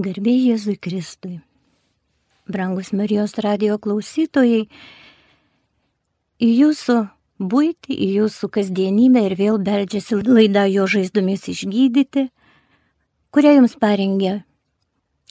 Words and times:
Garbė 0.00 0.32
Jėzui 0.32 0.78
Kristui. 0.80 1.40
Brangus 2.48 2.88
Marijos 2.96 3.34
radio 3.44 3.76
klausytojai, 3.76 4.62
į 6.40 6.48
jūsų 6.48 6.96
būti, 7.52 7.92
į 7.92 8.08
jūsų 8.22 8.48
kasdienybę 8.54 9.26
ir 9.28 9.34
vėl 9.36 9.60
beldžiasi 9.60 10.22
laida 10.24 10.64
jo 10.70 10.86
žaizdomis 10.88 11.44
išgydyti, 11.52 12.30
kurią 13.34 13.58
jums 13.58 13.76
parengė 13.76 14.40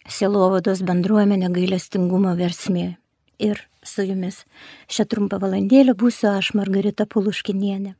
Silovados 0.09 0.83
bendruomenė 0.85 1.49
gailestingumo 1.53 2.35
versmė. 2.37 2.97
Ir 3.41 3.59
su 3.81 4.05
jumis 4.05 4.43
šią 4.91 5.05
trumpą 5.09 5.39
valandėlę 5.41 5.95
būsiu 5.97 6.29
aš, 6.35 6.53
Margarita 6.57 7.09
Puluškinienė. 7.09 7.95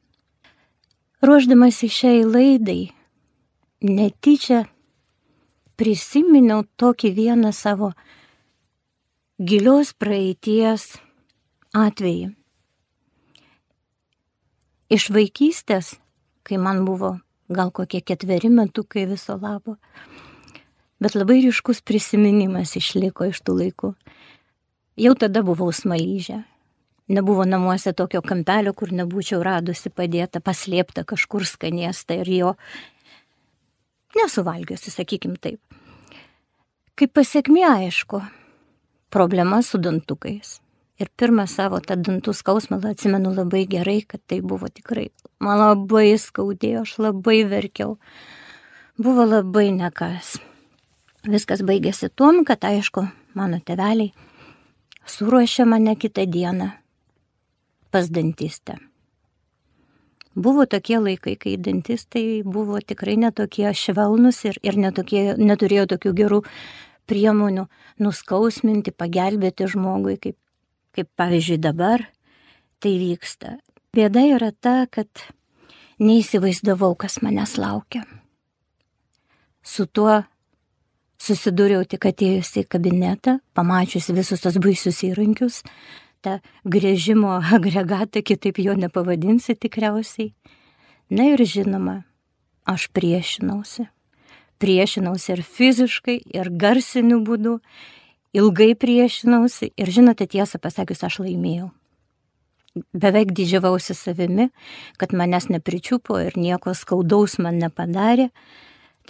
Ruoždamas 1.26 1.82
į 1.86 1.90
šiai 1.98 2.26
laidai, 2.28 2.82
netyčia 3.82 4.68
prisiminiau 5.80 6.66
tokį 6.80 7.14
vieną 7.16 7.54
savo 7.56 7.94
gilios 9.40 9.94
praeities 9.96 10.98
atvejį. 11.72 12.34
Iš 14.90 15.06
vaikystės, 15.16 15.94
kai 16.44 16.58
man 16.60 16.84
buvo 16.84 17.14
gal 17.50 17.72
kokie 17.72 18.02
ketveri 18.02 18.50
metukai 18.52 19.06
viso 19.10 19.38
labo, 19.40 19.78
bet 21.00 21.16
labai 21.16 21.40
ryškus 21.46 21.80
prisiminimas 21.86 22.76
išliko 22.76 23.30
iš 23.30 23.40
tų 23.46 23.56
laikų. 23.62 23.94
Jau 25.00 25.14
tada 25.16 25.46
buvau 25.48 25.72
smalyžė. 25.72 26.42
Nebuvo 27.10 27.46
namuose 27.48 27.94
tokio 27.98 28.20
kampelio, 28.22 28.76
kur 28.78 28.92
nebūčiau 28.94 29.40
radusi 29.42 29.90
padėta, 29.90 30.44
paslėpta 30.46 31.06
kažkur 31.08 31.48
skaniesta 31.48 32.20
ir 32.20 32.30
jo 32.30 32.52
nesuvalgiusi, 34.18 34.92
sakykim 34.94 35.36
taip. 35.42 35.60
Kaip 37.00 37.14
pasiekmė 37.16 37.64
aišku, 37.68 38.22
problema 39.14 39.62
su 39.64 39.80
dantukais. 39.82 40.60
Ir 41.00 41.08
pirmą 41.16 41.46
savo 41.48 41.80
tą 41.80 41.96
dantų 41.96 42.34
skausmą 42.36 42.82
atsimenu 42.90 43.32
labai 43.32 43.64
gerai, 43.72 44.02
kad 44.04 44.20
tai 44.28 44.42
buvo 44.44 44.68
tikrai, 44.68 45.08
man 45.40 45.62
labai 45.62 46.18
skaudėjo, 46.20 46.84
aš 46.84 46.98
labai 47.00 47.46
verkiau. 47.48 47.96
Buvo 49.00 49.24
labai 49.24 49.70
nekas. 49.72 50.36
Viskas 51.24 51.64
baigėsi 51.64 52.12
tuom, 52.12 52.44
kad 52.44 52.68
aišku, 52.68 53.06
mano 53.40 53.62
teveliai 53.64 54.12
suruošė 55.10 55.66
mane 55.66 55.96
kitą 55.96 56.26
dieną 56.30 56.70
pas 57.92 58.10
dantistę. 58.10 58.78
Buvo 60.36 60.66
tokie 60.70 61.00
laikai, 61.02 61.36
kai 61.42 61.56
dantistai 61.58 62.44
buvo 62.46 62.78
tikrai 62.86 63.18
netokie 63.18 63.72
švelnus 63.74 64.44
ir, 64.46 64.60
ir 64.62 64.78
netokie, 64.78 65.34
neturėjo 65.38 65.88
tokių 65.96 66.14
gerų 66.22 66.42
priemonių 67.10 67.66
nuskausminti, 68.04 68.94
pagelbėti 68.94 69.68
žmogui, 69.74 70.20
kaip, 70.22 70.38
kaip 70.94 71.10
pavyzdžiui 71.18 71.58
dabar 71.64 72.06
tai 72.80 72.94
vyksta. 73.02 73.58
Bėda 73.96 74.22
yra 74.36 74.52
ta, 74.54 74.84
kad 74.92 75.10
neįsivaizdavau, 76.00 76.94
kas 76.96 77.20
manęs 77.26 77.58
laukia. 77.58 78.06
Su 79.66 79.88
tuo 79.90 80.22
susidūriau 81.20 81.84
tik 81.90 82.06
atėjus 82.10 82.54
į 82.62 82.68
kabinetą, 82.72 83.40
pamačius 83.58 84.12
visus 84.16 84.46
tos 84.46 84.62
baisius 84.62 85.02
įrankius, 85.10 85.64
tą 86.22 86.40
grėžimo 86.66 87.38
agregatą, 87.58 88.24
kitaip 88.24 88.60
jo 88.60 88.76
nepavadinsi 88.78 89.56
tikriausiai. 89.56 90.34
Na 91.10 91.32
ir 91.34 91.42
žinoma, 91.42 92.04
aš 92.70 92.90
priešinausi. 92.94 93.88
Priešinausi 94.60 95.32
ir 95.34 95.42
fiziškai, 95.42 96.18
ir 96.36 96.52
garsiniu 96.52 97.22
būdu, 97.26 97.58
ilgai 98.36 98.74
priešinausi 98.76 99.72
ir 99.80 99.92
žinote 99.96 100.28
tiesą 100.30 100.60
pasakius, 100.62 101.06
aš 101.08 101.22
laimėjau. 101.24 101.72
Beveik 102.94 103.32
didžiavausi 103.34 103.96
savimi, 103.98 104.50
kad 105.02 105.16
manęs 105.18 105.50
nepričiupo 105.50 106.20
ir 106.22 106.38
nieko 106.38 106.76
skaudaus 106.78 107.40
man 107.42 107.58
nepadarė, 107.58 108.30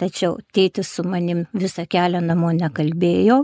tačiau 0.00 0.38
tėtis 0.54 0.88
su 0.94 1.04
manim 1.04 1.44
visą 1.52 1.84
kelią 1.84 2.22
namo 2.24 2.54
nekalbėjo, 2.56 3.42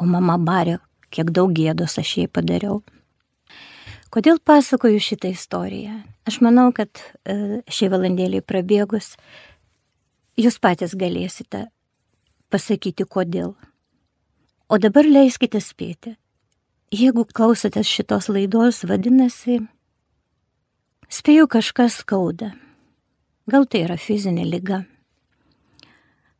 o 0.00 0.08
mama 0.08 0.38
barė 0.40 0.78
kiek 1.14 1.30
daug 1.34 1.52
gėdos 1.54 1.98
aš 2.00 2.16
jai 2.18 2.26
padariau. 2.28 2.82
Kodėl 4.14 4.38
pasakoju 4.38 5.00
šitą 5.02 5.30
istoriją? 5.34 6.00
Aš 6.26 6.38
manau, 6.44 6.68
kad 6.74 6.90
e, 7.26 7.62
šiai 7.66 7.90
valandėliai 7.92 8.44
prabėgus, 8.46 9.14
jūs 10.38 10.60
patys 10.62 10.94
galėsite 10.98 11.66
pasakyti, 12.54 13.06
kodėl. 13.10 13.56
O 14.70 14.78
dabar 14.78 15.06
leiskite 15.06 15.58
spėti. 15.58 16.14
Jeigu 16.94 17.24
klausotės 17.26 17.90
šitos 17.90 18.30
laidos, 18.30 18.84
vadinasi, 18.86 19.58
spėju 21.10 21.48
kažkas 21.50 21.98
skauda. 22.04 22.52
Gal 23.50 23.66
tai 23.66 23.82
yra 23.88 23.98
fizinė 23.98 24.46
lyga. 24.46 24.84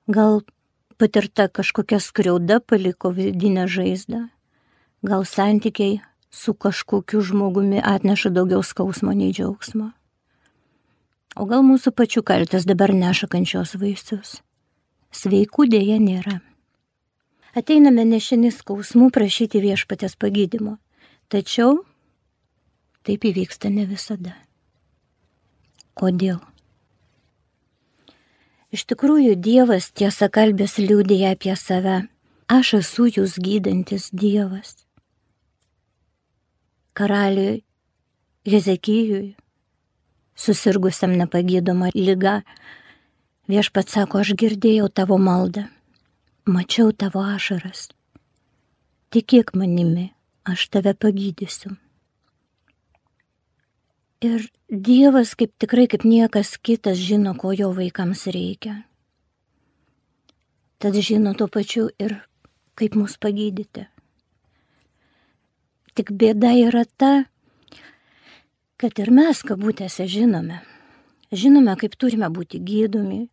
Gal 0.06 0.44
patirta 0.96 1.48
kažkokia 1.50 1.98
skriauda 2.00 2.60
paliko 2.62 3.10
vidinę 3.10 3.66
žaizdą. 3.66 4.28
Gal 5.04 5.24
santykiai 5.24 6.00
su 6.30 6.54
kažkokiu 6.54 7.20
žmogumi 7.20 7.80
atneša 7.84 8.30
daugiau 8.30 8.62
skausmo 8.62 9.12
nei 9.12 9.32
džiaugsmo. 9.36 9.90
O 11.36 11.44
gal 11.50 11.60
mūsų 11.66 11.90
pačių 11.92 12.22
kaltas 12.24 12.64
dabar 12.64 12.94
neša 12.96 13.28
kančios 13.28 13.74
vaisius. 13.76 14.38
Sveikų 15.12 15.66
dėja 15.68 15.98
nėra. 16.00 16.38
Ateiname 17.52 18.06
nešini 18.08 18.48
skausmų 18.54 19.10
prašyti 19.12 19.60
viešpatės 19.60 20.16
pagydimo. 20.16 20.78
Tačiau 21.28 21.82
taip 23.04 23.26
įvyksta 23.28 23.68
ne 23.68 23.84
visada. 23.90 24.32
Kodėl? 25.92 26.40
Iš 28.72 28.86
tikrųjų, 28.88 29.36
Dievas 29.36 29.92
tiesa 29.92 30.30
kalbės 30.32 30.80
liūdėja 30.80 31.36
apie 31.36 31.52
save. 31.60 32.00
Aš 32.48 32.72
esu 32.80 33.10
jūs 33.12 33.36
gydantis 33.36 34.08
Dievas 34.10 34.83
karaliui 36.94 37.62
Hezekijui, 38.44 39.34
susirgusiam 40.36 41.14
nepagydoma 41.16 41.88
lyga, 41.94 42.42
viešpat 43.48 43.88
sako, 43.88 44.20
aš 44.20 44.34
girdėjau 44.36 44.90
tavo 44.92 45.16
maldą, 45.16 45.64
mačiau 46.44 46.92
tavo 46.92 47.22
ašaras, 47.24 47.86
tikėk 49.14 49.54
manimi, 49.56 50.10
aš 50.44 50.68
tave 50.68 50.92
pagydysiu. 50.92 51.72
Ir 54.24 54.46
Dievas 54.74 55.34
kaip 55.38 55.52
tikrai 55.60 55.84
kaip 55.86 56.04
niekas 56.08 56.56
kitas 56.58 56.98
žino, 56.98 57.34
ko 57.38 57.52
jo 57.52 57.68
vaikams 57.76 58.24
reikia. 58.32 58.82
Tad 60.80 60.96
žino 60.98 61.34
tuo 61.38 61.46
pačiu 61.46 61.90
ir 62.00 62.16
kaip 62.74 62.96
mus 62.98 63.14
pagydyti. 63.20 63.84
Tik 65.94 66.10
bėda 66.10 66.50
yra 66.58 66.82
ta, 66.98 67.12
kad 68.82 68.98
ir 68.98 69.12
mes 69.14 69.42
kabutėse 69.46 70.08
žinome. 70.10 70.58
Žinome, 71.34 71.76
kaip 71.78 71.94
turime 71.98 72.26
būti 72.34 72.58
gydomi, 72.62 73.24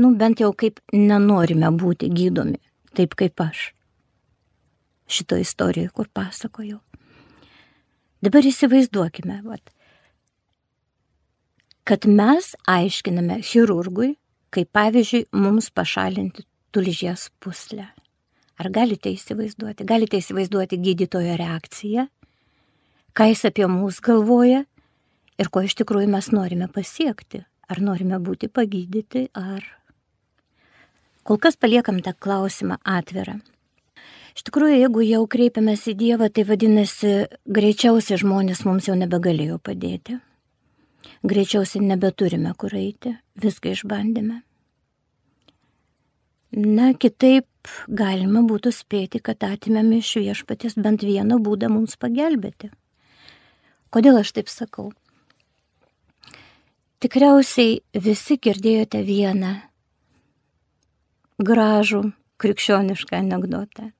nu 0.00 0.12
bent 0.16 0.40
jau 0.40 0.50
kaip 0.56 0.80
nenorime 0.92 1.68
būti 1.76 2.08
gydomi, 2.12 2.60
taip 2.96 3.16
kaip 3.18 3.40
aš. 3.44 3.70
Šito 5.08 5.36
istorijoje, 5.40 5.92
kur 5.92 6.08
pasakojau. 6.12 6.80
Dabar 8.24 8.44
įsivaizduokime, 8.44 9.38
vat, 9.44 9.62
kad 11.88 12.08
mes 12.08 12.50
aiškiname 12.68 13.38
chirurgui, 13.44 14.16
kaip 14.52 14.72
pavyzdžiui, 14.76 15.28
mums 15.36 15.70
pašalinti 15.70 16.44
tulžies 16.72 17.28
puslę. 17.40 17.86
Ar 18.58 18.70
galite 18.74 19.12
įsivaizduoti? 19.14 19.86
Galite 19.86 20.18
įsivaizduoti 20.18 20.80
gydytojo 20.82 21.36
reakciją, 21.38 22.08
ką 23.14 23.28
jis 23.30 23.44
apie 23.46 23.68
mus 23.70 24.00
galvoja 24.02 24.64
ir 25.38 25.50
ko 25.54 25.62
iš 25.62 25.76
tikrųjų 25.78 26.10
mes 26.10 26.32
norime 26.34 26.66
pasiekti. 26.72 27.44
Ar 27.68 27.82
norime 27.84 28.16
būti 28.18 28.48
pagydyti, 28.48 29.28
ar... 29.36 29.62
Kol 31.28 31.36
kas 31.36 31.58
paliekam 31.60 32.00
tą 32.00 32.14
klausimą 32.16 32.78
atvirą. 32.88 33.36
Iš 34.38 34.46
tikrųjų, 34.48 34.78
jeigu 34.80 35.04
jau 35.04 35.20
kreipiamės 35.28 35.84
į 35.92 35.94
Dievą, 36.00 36.30
tai 36.32 36.46
vadinasi, 36.48 37.12
greičiausiai 37.44 38.18
žmonės 38.22 38.64
mums 38.64 38.88
jau 38.88 38.96
nebegalėjo 38.96 39.58
padėti. 39.60 40.16
Greičiausiai 41.28 41.84
nebeturime 41.84 42.54
kur 42.56 42.72
eiti, 42.78 43.16
viską 43.36 43.74
išbandėme. 43.76 44.40
Na, 46.56 46.94
kitaip 46.96 47.46
galima 47.88 48.40
būtų 48.48 48.72
spėti, 48.72 49.20
kad 49.20 49.44
atimėme 49.44 50.00
iš 50.00 50.14
viešpatės 50.16 50.78
bent 50.80 51.04
vieną 51.04 51.36
būdą 51.44 51.68
mums 51.68 51.98
pagelbėti. 52.00 52.70
Kodėl 53.92 54.20
aš 54.20 54.32
taip 54.36 54.48
sakau? 54.48 54.90
Tikriausiai 57.04 57.78
visi 57.94 58.38
girdėjote 58.40 59.04
vieną 59.04 59.52
gražų 61.38 62.00
krikščionišką 62.42 63.20
anegdotą. 63.20 63.92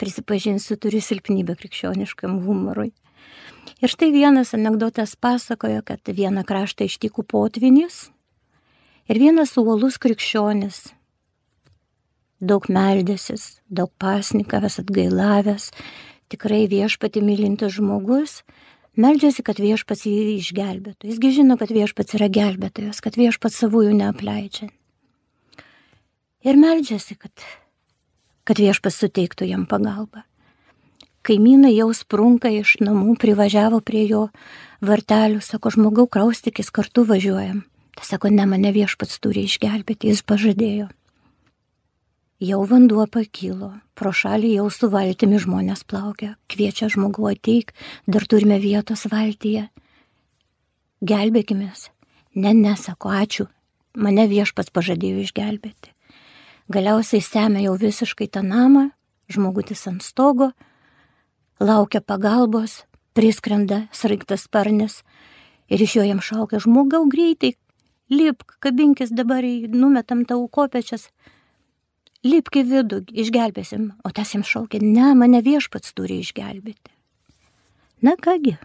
Prisipažinsiu, 0.00 0.78
turiu 0.80 1.02
silpnybę 1.02 1.56
krikščioniškam 1.58 2.38
humorui. 2.46 2.92
Ir 3.82 3.92
štai 3.92 4.08
vienas 4.14 4.54
anegdotas 4.56 5.16
pasakojo, 5.20 5.82
kad 5.84 6.00
vieną 6.06 6.46
kraštą 6.48 6.86
ištiko 6.86 7.26
potvinis 7.28 8.06
ir 9.10 9.20
vienas 9.20 9.56
uolus 9.60 9.98
krikščionis, 10.00 10.95
daug 12.40 12.68
meldėsis, 12.72 13.60
daug 13.68 13.90
pasnikavęs, 14.00 14.80
atgailavęs, 14.82 15.70
tikrai 16.32 16.66
viešpati 16.70 17.22
mylintis 17.24 17.76
žmogus, 17.78 18.40
meldžiasi, 18.98 19.44
kad 19.46 19.60
viešpats 19.62 20.06
jį 20.08 20.36
išgelbėtų. 20.36 21.08
Jisgi 21.10 21.32
žino, 21.40 21.56
kad 21.60 21.72
viešpats 21.72 22.16
yra 22.18 22.28
gelbėtojas, 22.32 23.00
kad 23.04 23.16
viešpats 23.18 23.60
savųjų 23.62 23.96
neapleidžia. 23.96 24.70
Ir 26.46 26.58
meldžiasi, 26.60 27.16
kad, 27.18 27.32
kad 28.46 28.60
viešpats 28.62 29.00
suteiktų 29.02 29.48
jam 29.50 29.66
pagalbą. 29.66 30.22
Kaimynai 31.26 31.72
jau 31.74 31.88
sprunka 31.90 32.52
iš 32.54 32.76
namų, 32.86 33.16
privažiavo 33.18 33.80
prie 33.82 34.04
jo 34.06 34.28
vartelių, 34.84 35.40
sako, 35.42 35.72
žmogau, 35.74 36.04
kraustikis, 36.06 36.70
kartu 36.70 37.02
važiuojam. 37.08 37.64
Tai 37.96 38.04
sako, 38.06 38.30
ne 38.30 38.44
mane 38.46 38.70
viešpats 38.76 39.18
turi 39.24 39.48
išgelbėti, 39.48 40.12
jis 40.12 40.22
pažadėjo. 40.22 40.86
Jau 42.36 42.58
vanduo 42.68 43.06
pakilo, 43.08 43.70
pro 43.96 44.10
šalį 44.12 44.50
jau 44.58 44.66
su 44.68 44.90
valtimi 44.92 45.38
žmonės 45.40 45.86
plaukia, 45.88 46.34
kviečia 46.52 46.90
žmogų 46.92 47.30
ateik, 47.30 47.70
dar 48.04 48.26
turime 48.28 48.58
vietos 48.60 49.06
valtyje. 49.08 49.70
Gelbėkimės. 51.00 51.86
Ne, 52.36 52.52
nesako, 52.52 53.08
ačiū, 53.08 53.46
mane 53.96 54.26
viešpats 54.28 54.68
pažadėjo 54.68 55.22
išgelbėti. 55.24 55.94
Galiausiai 56.68 57.24
semia 57.24 57.62
jau 57.64 57.72
visiškai 57.80 58.28
tą 58.28 58.42
namą, 58.44 58.90
žmogutis 59.32 59.86
ant 59.88 60.04
stogo, 60.04 60.50
laukia 61.56 62.02
pagalbos, 62.04 62.82
priskrenda 63.16 63.86
sraigtas 63.96 64.44
sparnis 64.44 64.98
ir 65.72 65.80
iš 65.80 65.96
jo 65.96 66.04
jam 66.04 66.20
šaukia 66.20 66.60
žmogau 66.60 67.06
greitai, 67.08 67.54
lipk, 68.12 68.58
kabinkis 68.60 69.16
dabar, 69.16 69.40
numetam 69.72 70.26
tau 70.28 70.44
kopečias, 70.52 71.08
lipk 72.26 72.60
į 72.60 72.64
vidų, 72.70 73.02
išgelbėsim. 73.24 73.90
O 74.04 74.12
tas 74.14 74.34
jam 74.34 74.44
šaukė, 74.46 74.80
ne, 74.82 75.12
mane 75.18 75.42
viešpats 75.44 75.94
turi 75.96 76.20
išgelbėti. 76.22 76.92
Na 78.04 78.16
kągi, 78.20 78.56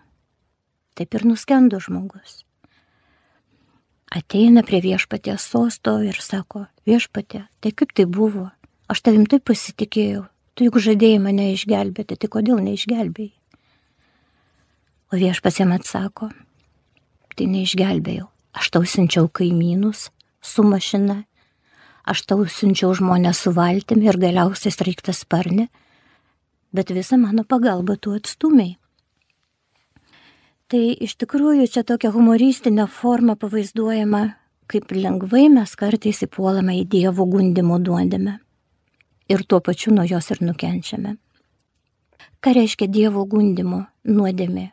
taip 1.00 1.16
ir 1.16 1.26
nuskendo 1.30 1.80
žmogus. 1.80 2.42
Ateina 4.12 4.60
prie 4.68 4.82
viešpatės 4.84 5.46
sosto 5.54 5.96
ir 6.04 6.18
sako, 6.20 6.66
viešpatė, 6.90 7.46
tai 7.64 7.72
kaip 7.72 7.94
tai 7.96 8.04
buvo? 8.12 8.50
Aš 8.92 9.06
tavim 9.08 9.24
taip 9.24 9.46
pasitikėjau, 9.48 10.26
tu 10.54 10.68
juk 10.68 10.82
žadėjai 10.84 11.22
mane 11.24 11.54
išgelbėti, 11.54 12.18
tai 12.20 12.28
kodėl 12.28 12.60
neišgelbėjai? 12.60 13.32
O 15.12 15.20
viešpats 15.20 15.62
jam 15.62 15.72
atsako, 15.76 16.28
tai 17.36 17.48
neišgelbėjau, 17.52 18.28
aš 18.56 18.74
tau 18.76 18.84
siunčiau 18.84 19.32
kaimynus 19.32 20.10
su 20.44 20.64
mašina 20.68 21.22
aš 22.06 22.26
tau 22.30 22.46
siunčiau 22.46 22.94
žmonės 22.98 23.46
su 23.46 23.54
valtimi 23.56 24.10
ir 24.10 24.20
galiausiai 24.22 24.74
straiktas 24.74 25.24
sparni, 25.26 25.68
bet 26.74 26.94
visą 26.94 27.20
mano 27.22 27.44
pagalbą 27.44 27.98
tu 28.00 28.16
atstumiai. 28.18 28.78
Tai 30.72 30.84
iš 31.04 31.18
tikrųjų 31.20 31.66
čia 31.68 31.84
tokia 31.84 32.14
humoristinė 32.14 32.86
forma 32.88 33.36
pavaizduojama, 33.36 34.22
kaip 34.72 34.94
lengvai 34.96 35.50
mes 35.52 35.76
kartais 35.76 36.24
įpuolame 36.24 36.78
į 36.80 36.86
Dievo 36.94 37.26
gundimo 37.28 37.80
duodėme 37.80 38.38
ir 39.32 39.44
tuo 39.48 39.60
pačiu 39.60 39.94
nuo 39.96 40.06
jos 40.08 40.32
ir 40.32 40.42
nukenčiame. 40.44 41.16
Ką 42.42 42.54
reiškia 42.58 42.88
Dievo 42.88 43.26
gundimo 43.30 43.86
nuodėmė? 44.08 44.72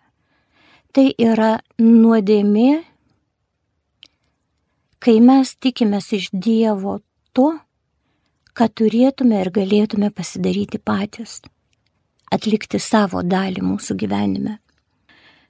Tai 0.94 1.04
yra 1.20 1.58
nuodėmė, 1.82 2.70
kai 5.04 5.18
mes 5.20 5.52
tikimės 5.60 6.08
iš 6.16 6.30
Dievo 6.32 6.98
to, 7.36 7.52
ką 8.56 8.68
turėtume 8.80 9.42
ir 9.42 9.50
galėtume 9.54 10.10
pasidaryti 10.14 10.80
patys, 10.82 11.40
atlikti 12.32 12.80
savo 12.82 13.22
dalį 13.22 13.64
mūsų 13.64 13.96
gyvenime. 14.02 14.58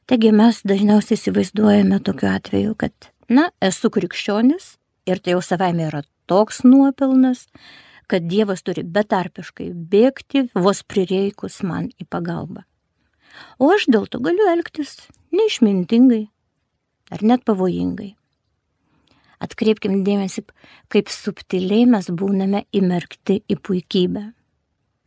Taigi 0.09 0.33
mes 0.33 0.63
dažniausiai 0.65 1.19
įsivaizduojame 1.19 1.99
tokiu 2.05 2.31
atveju, 2.33 2.77
kad, 2.81 3.11
na, 3.29 3.51
esu 3.61 3.91
krikščionis 3.93 4.77
ir 5.09 5.21
tai 5.21 5.35
jau 5.35 5.43
savaime 5.45 5.85
yra 5.89 6.03
toks 6.29 6.63
nuopelnas, 6.65 7.47
kad 8.09 8.25
Dievas 8.25 8.65
turi 8.65 8.85
betarpiškai 8.89 9.69
bėgti 9.93 10.47
vos 10.57 10.81
prireikus 10.89 11.61
man 11.65 11.91
į 12.01 12.09
pagalbą. 12.09 12.65
O 13.61 13.69
aš 13.75 13.89
dėl 13.93 14.09
to 14.09 14.21
galiu 14.25 14.49
elgtis 14.49 14.97
neišmintingai 15.35 16.25
ar 17.13 17.25
net 17.25 17.45
pavojingai. 17.49 18.15
Atkreipkim 19.39 20.01
dėmesį, 20.07 20.43
kaip 20.91 21.11
subtiliai 21.13 21.87
mes 21.87 22.09
būname 22.11 22.65
įmerkti 22.75 23.41
į 23.47 23.59
puikybę. 23.63 24.25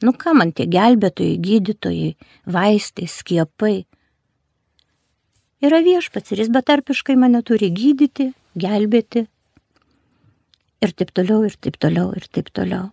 Nu 0.01 0.13
ką 0.17 0.33
man 0.37 0.53
tie 0.55 0.65
gelbėtojai, 0.71 1.35
gydytojai, 1.45 2.13
vaistai, 2.49 3.09
skiepai. 3.11 3.83
Yra 5.61 5.81
viešpats 5.85 6.33
ir 6.33 6.41
jis 6.41 6.49
betarpiškai 6.53 7.17
mane 7.19 7.43
turi 7.45 7.69
gydyti, 7.75 8.31
gelbėti. 8.57 9.27
Ir 10.81 10.95
taip 10.97 11.11
toliau, 11.13 11.43
ir 11.45 11.53
taip 11.61 11.77
toliau, 11.77 12.15
ir 12.17 12.25
taip 12.33 12.49
toliau. 12.49 12.89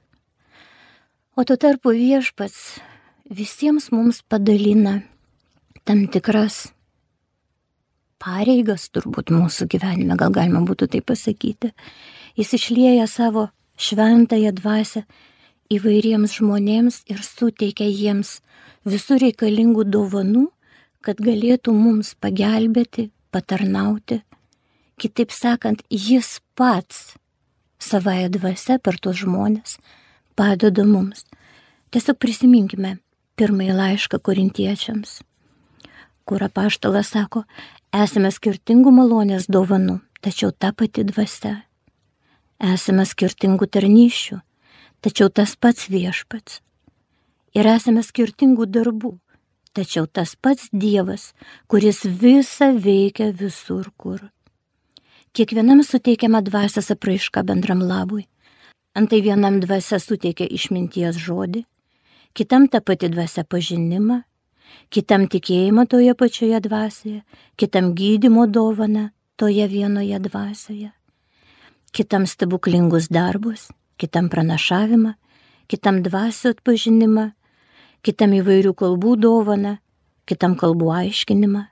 O 1.38 1.46
tuo 1.48 1.56
tarpu 1.56 1.94
viešpats 1.96 2.82
visiems 3.30 3.88
mums 3.94 4.20
padalina 4.26 4.98
tam 5.88 6.04
tikras 6.12 6.66
pareigas 8.22 8.88
turbūt 8.94 9.32
mūsų 9.34 9.68
gyvenime, 9.70 10.16
gal 10.18 10.32
galima 10.34 10.62
būtų 10.66 10.90
tai 10.92 11.00
pasakyti. 11.04 11.72
Jis 12.38 12.54
išlieja 12.58 13.06
savo 13.10 13.48
šventąją 13.78 14.52
dvasę 14.58 15.04
įvairiems 15.72 16.38
žmonėms 16.38 17.02
ir 17.10 17.22
suteikia 17.24 17.88
jiems 17.88 18.38
visų 18.88 19.20
reikalingų 19.24 19.84
dovanų, 19.88 20.48
kad 21.04 21.20
galėtų 21.22 21.74
mums 21.76 22.14
pagelbėti, 22.18 23.10
patarnauti. 23.30 24.22
Kitaip 24.98 25.30
sakant, 25.30 25.84
jis 25.90 26.40
pats 26.58 27.14
savoje 27.78 28.28
dvasia 28.34 28.78
per 28.82 28.98
tuos 28.98 29.20
žmonės 29.22 29.78
padeda 30.38 30.84
mums. 30.86 31.24
Tiesiog 31.94 32.18
prisiminkime 32.20 32.96
pirmąjį 33.38 33.74
laišką 33.78 34.18
korintiečiams, 34.26 35.20
kur 36.28 36.42
apaštalas 36.44 37.14
sako, 37.14 37.44
Esame 37.88 38.28
skirtingų 38.28 38.90
malonės 38.92 39.46
dovanų, 39.48 40.02
tačiau 40.20 40.52
ta 40.52 40.74
pati 40.76 41.06
dvasia. 41.08 41.62
Esame 42.60 43.06
skirtingų 43.08 43.64
tarnyščių, 43.64 44.36
tačiau 45.00 45.30
tas 45.32 45.56
pats 45.56 45.88
viešpats. 45.88 46.60
Ir 47.56 47.64
esame 47.64 48.04
skirtingų 48.04 48.66
darbų, 48.68 49.14
tačiau 49.72 50.04
tas 50.04 50.36
pats 50.36 50.68
Dievas, 50.68 51.32
kuris 51.66 52.04
visą 52.04 52.74
veikia 52.76 53.32
visur 53.32 53.88
kur. 53.96 54.20
Kiekvienam 55.32 55.80
suteikiama 55.80 56.44
dvasios 56.44 56.92
apraiška 56.92 57.40
bendram 57.40 57.80
labui. 57.80 58.28
Antai 58.92 59.22
vienam 59.24 59.62
dvasia 59.64 59.96
suteikia 59.96 60.44
išminties 60.44 61.16
žodį, 61.16 61.64
kitam 62.36 62.68
ta 62.68 62.84
pati 62.84 63.08
dvasia 63.08 63.48
pažinimą, 63.48 64.27
kitam 64.90 65.26
tikėjimą 65.30 65.86
toje 65.88 66.14
pačioje 66.14 66.60
dvasioje, 66.64 67.22
kitam 67.56 67.94
gydimo 67.94 68.46
dovaną 68.46 69.08
toje 69.36 69.68
vienoje 69.68 70.18
dvasioje, 70.18 70.90
kitam 71.92 72.26
stebuklingus 72.26 73.08
darbus, 73.08 73.68
kitam 73.96 74.28
pranašavimą, 74.28 75.14
kitam 75.68 76.02
dvasio 76.02 76.54
atpažinimą, 76.54 77.30
kitam 78.02 78.34
įvairių 78.38 78.74
kalbų 78.78 79.16
dovaną, 79.22 79.78
kitam 80.28 80.56
kalbų 80.58 80.92
aiškinimą. 81.02 81.64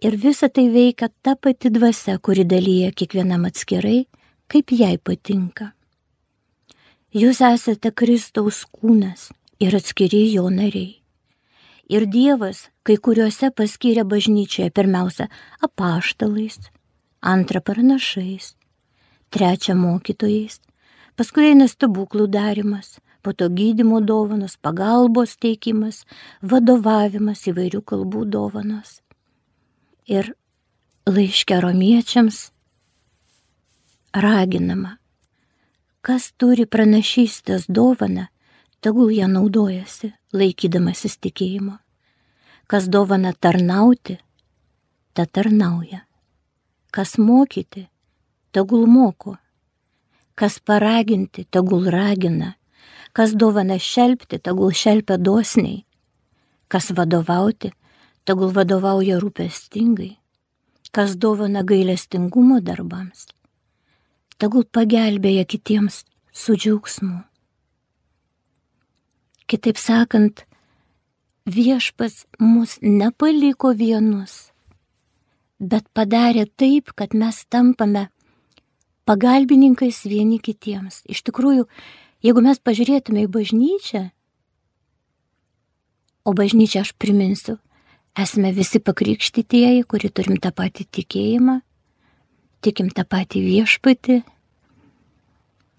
Ir 0.00 0.16
visa 0.16 0.48
tai 0.48 0.70
veikia 0.72 1.10
ta 1.22 1.36
pati 1.36 1.68
dvasia, 1.68 2.16
kuri 2.18 2.46
dalyja 2.48 2.94
kiekvienam 2.96 3.44
atskirai, 3.44 4.06
kaip 4.48 4.72
jai 4.72 4.96
patinka. 4.96 5.74
Jūs 7.10 7.42
esate 7.42 7.90
Kristaus 7.92 8.62
kūnas 8.70 9.28
ir 9.60 9.74
atskiri 9.76 10.22
jo 10.32 10.46
nariai. 10.48 10.99
Ir 11.90 12.06
Dievas 12.06 12.68
kai 12.86 12.94
kuriuose 13.02 13.48
paskyrė 13.50 14.04
bažnyčioje 14.06 14.70
pirmiausia 14.70 15.26
apaštalais, 15.66 16.60
antrą 17.18 17.58
pranašais, 17.66 18.52
trečią 19.34 19.74
mokytojais, 19.74 20.60
paskui 21.18 21.48
eina 21.50 21.66
stebuklų 21.66 22.28
darimas, 22.30 23.00
po 23.26 23.34
to 23.34 23.50
gydimo 23.50 23.98
dovanos, 24.06 24.54
pagalbos 24.56 25.34
teikimas, 25.42 26.04
vadovavimas 26.46 27.42
įvairių 27.50 27.82
kalbų 27.82 28.24
dovanos. 28.38 29.00
Ir 30.06 30.30
laiškia 31.10 31.58
romiečiams 31.66 32.50
raginama, 34.14 34.96
kas 36.06 36.30
turi 36.38 36.70
pranašystės 36.70 37.66
dovaną, 37.66 38.30
tegul 38.80 39.12
ją 39.12 39.28
naudojasi, 39.28 40.12
laikydamasis 40.32 41.18
tikėjimo. 41.20 41.76
Kas 42.70 42.86
dovana 42.88 43.32
tarnauti, 43.32 44.18
ta 45.14 45.26
tarnauja. 45.26 46.04
Kas 46.90 47.18
mokyti, 47.18 47.88
tegul 48.52 48.86
moko. 48.86 49.36
Kas 50.34 50.58
paraginti, 50.60 51.44
tegul 51.50 51.90
ragina. 51.90 52.54
Kas 53.12 53.34
dovana 53.34 53.78
šelbti, 53.78 54.38
tegul 54.38 54.72
šelpia 54.72 55.18
dosniai. 55.18 55.84
Kas 56.70 56.92
vadovauti, 56.94 57.72
tegul 58.24 58.54
vadovauja 58.54 59.18
rūpestingai. 59.20 60.14
Kas 60.94 61.16
dovana 61.18 61.62
gailestingumo 61.62 62.58
darbams, 62.66 63.28
tegul 64.42 64.64
pagelbėja 64.66 65.44
kitiems 65.46 66.02
su 66.34 66.56
džiaugsmu. 66.58 67.29
Kitaip 69.50 69.80
sakant, 69.82 70.44
viešpas 71.42 72.24
mus 72.38 72.76
nepaliko 72.82 73.72
vienus, 73.74 74.52
bet 75.58 75.88
padarė 75.90 76.46
taip, 76.54 76.92
kad 76.94 77.16
mes 77.18 77.42
tampame 77.50 78.06
pagalbininkais 79.10 80.04
vieni 80.06 80.38
kitiems. 80.38 81.02
Iš 81.10 81.24
tikrųjų, 81.26 81.66
jeigu 82.22 82.46
mes 82.46 82.62
pažiūrėtume 82.62 83.26
į 83.26 83.32
bažnyčią, 83.34 84.04
o 86.22 86.36
bažnyčia 86.36 86.84
aš 86.84 86.94
priminsiu, 86.94 87.58
esame 88.14 88.54
visi 88.54 88.78
pakrikštytieji, 88.78 89.82
kuri 89.90 90.14
turim 90.14 90.38
tą 90.38 90.54
patį 90.54 90.86
tikėjimą, 90.94 91.60
tikim 92.62 92.94
tą 92.94 93.02
patį 93.02 93.42
viešpatį, 93.48 94.22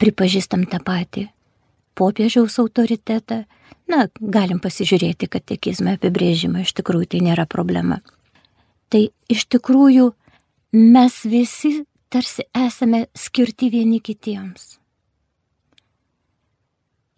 pripažįstam 0.01 0.67
tą 0.67 0.83
patį 0.83 1.29
popiežiaus 2.01 2.57
autoritetą. 2.63 3.43
Na, 3.91 4.07
galim 4.19 4.61
pasižiūrėti 4.63 5.29
katekizmą 5.31 5.97
apibrėžimą, 5.97 6.65
iš 6.65 6.73
tikrųjų 6.79 7.13
tai 7.13 7.23
nėra 7.27 7.45
problema. 7.49 8.01
Tai 8.91 9.07
iš 9.31 9.47
tikrųjų 9.55 10.11
mes 10.75 11.21
visi 11.27 11.73
tarsi 12.11 12.47
esame 12.55 13.05
skirti 13.15 13.69
vieni 13.71 13.99
kitiems. 14.03 14.77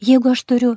Jeigu 0.03 0.33
aš 0.33 0.43
turiu 0.49 0.73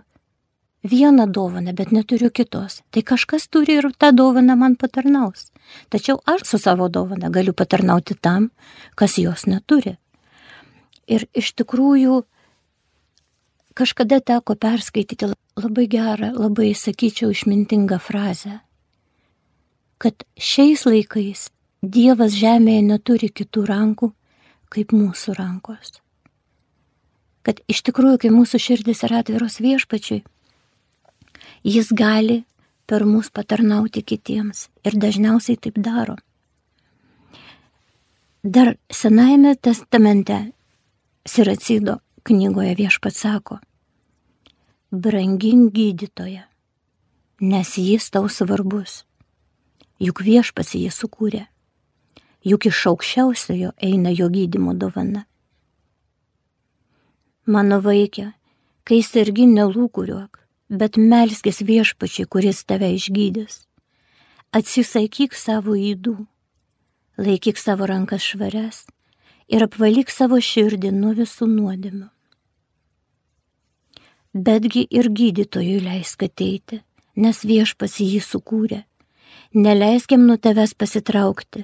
vieną 0.86 1.26
dovaną, 1.32 1.74
bet 1.74 1.90
neturiu 1.92 2.30
kitos, 2.30 2.82
tai 2.90 3.02
kažkas 3.02 3.48
turi 3.50 3.80
ir 3.80 3.90
tą 3.98 4.12
dovaną 4.14 4.56
man 4.56 4.76
patarnaus. 4.76 5.50
Tačiau 5.90 6.20
aš 6.24 6.46
su 6.46 6.58
savo 6.62 6.88
dovana 6.88 7.30
galiu 7.30 7.52
patarnauti 7.52 8.14
tam, 8.20 8.50
kas 8.94 9.18
jos 9.18 9.46
neturi. 9.50 9.96
Ir 11.06 11.26
iš 11.34 11.52
tikrųjų 11.58 12.22
kažkada 13.76 14.20
teko 14.24 14.56
perskaityti 14.56 15.28
labai 15.56 15.86
gerą, 15.92 16.32
labai, 16.36 16.72
sakyčiau, 16.74 17.30
išmintingą 17.34 17.98
frazę, 18.00 18.60
kad 20.00 20.24
šiais 20.36 20.86
laikais 20.88 21.50
Dievas 21.86 22.32
žemėje 22.34 22.82
neturi 22.82 23.28
kitų 23.30 23.62
rankų 23.68 24.08
kaip 24.72 24.94
mūsų 24.96 25.34
rankos. 25.36 26.00
Kad 27.46 27.60
iš 27.70 27.84
tikrųjų, 27.86 28.18
kai 28.24 28.30
mūsų 28.34 28.58
širdis 28.58 29.04
yra 29.06 29.20
atviros 29.22 29.60
viešpačiui, 29.62 30.24
jis 31.62 31.92
gali 31.94 32.40
per 32.90 33.04
mus 33.06 33.28
patarnauti 33.30 34.02
kitiems 34.02 34.66
ir 34.88 34.96
dažniausiai 34.98 35.60
taip 35.60 35.78
daro. 35.78 36.16
Dar 38.42 38.74
Senajame 38.90 39.54
testamente 39.60 40.40
Siracido 41.26 42.00
knygoje 42.26 42.74
viešpats 42.78 43.22
sako, 43.22 43.58
brangink 44.90 45.72
gydytoje, 45.74 46.42
nes 47.40 47.76
jis 47.78 48.10
tau 48.10 48.28
svarbus, 48.32 49.04
juk 50.02 50.22
viešpats 50.26 50.74
jį 50.78 50.90
sukūrė, 50.94 51.44
juk 52.46 52.66
iš 52.70 52.82
aukščiausiojo 52.92 53.72
eina 53.82 54.12
jo 54.14 54.28
gydimo 54.32 54.74
dovana. 54.74 55.26
Mano 57.46 57.78
vaikė, 57.82 58.32
kai 58.86 59.02
sergi 59.06 59.46
nelūkuriuok, 59.50 60.40
bet 60.70 60.98
melskis 60.98 61.62
viešpačiai, 61.62 62.26
kuris 62.26 62.64
tave 62.66 62.90
išgydys. 62.96 63.62
Atsisakyk 64.56 65.34
savo 65.34 65.76
įdų, 65.78 66.16
laikyk 67.22 67.58
savo 67.58 67.86
rankas 67.86 68.26
švarias 68.26 68.84
ir 69.46 69.62
apvalyk 69.66 70.10
savo 70.10 70.40
širdį 70.42 70.90
nuo 70.94 71.14
visų 71.14 71.46
nuodėmių. 71.50 72.15
Betgi 74.36 74.82
ir 74.90 75.06
gydytojui 75.08 75.78
leisk 75.80 76.20
ateiti, 76.26 76.82
nes 77.16 77.38
viešpas 77.48 77.94
jį 78.04 78.18
sukūrė. 78.20 78.82
Neleiskim 79.56 80.26
nuo 80.28 80.34
tavęs 80.36 80.74
pasitraukti, 80.76 81.62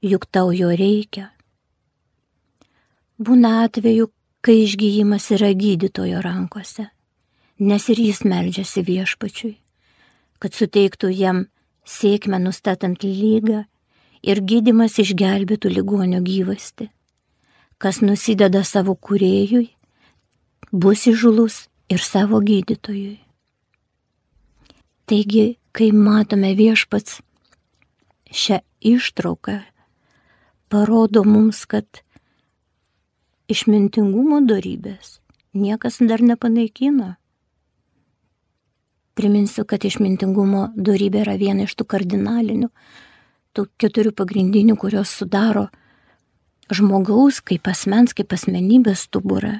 juk 0.00 0.24
tau 0.32 0.54
jo 0.56 0.70
reikia. 0.72 1.26
Būna 3.20 3.66
atveju, 3.66 4.06
kai 4.40 4.62
išgyjimas 4.62 5.26
yra 5.36 5.50
gydytojo 5.52 6.22
rankose, 6.24 6.86
nes 7.60 7.88
ir 7.92 8.00
jis 8.06 8.22
meldžiasi 8.24 8.84
viešpačiui, 8.86 9.52
kad 10.40 10.56
suteiktų 10.56 11.10
jam 11.12 11.42
sėkmę 11.84 12.40
nustatant 12.40 13.04
lygą 13.04 13.66
ir 14.24 14.40
gydimas 14.40 14.96
išgelbėtų 15.04 15.74
ligonio 15.76 16.22
gyvasti. 16.24 16.88
Kas 17.76 18.00
nusideda 18.00 18.64
savo 18.64 18.96
kuriejui, 18.96 19.68
bus 20.72 21.06
įžulus 21.10 21.66
ir 21.90 22.02
savo 22.04 22.40
gydytojui. 22.44 23.18
Taigi, 25.10 25.58
kai 25.72 25.90
matome 25.90 26.52
viešpats 26.54 27.18
šią 28.30 28.60
ištrauką, 28.92 29.56
parodo 30.70 31.24
mums, 31.26 31.64
kad 31.66 32.04
išmintingumo 33.50 34.44
darybės 34.46 35.18
niekas 35.54 35.98
dar 36.06 36.22
nepanaikino. 36.22 37.16
Priminsiu, 39.18 39.64
kad 39.66 39.82
išmintingumo 39.84 40.68
darybė 40.76 41.24
yra 41.24 41.34
viena 41.40 41.66
iš 41.66 41.74
tų 41.74 41.88
kardinalinių 41.90 42.70
tų 43.56 43.66
keturių 43.80 44.12
pagrindinių, 44.16 44.76
kurios 44.78 45.10
sudaro 45.10 45.68
žmogaus 46.70 47.40
kaip 47.42 47.66
asmens, 47.70 48.14
kaip 48.14 48.32
asmenybės 48.36 49.06
stuburą. 49.08 49.58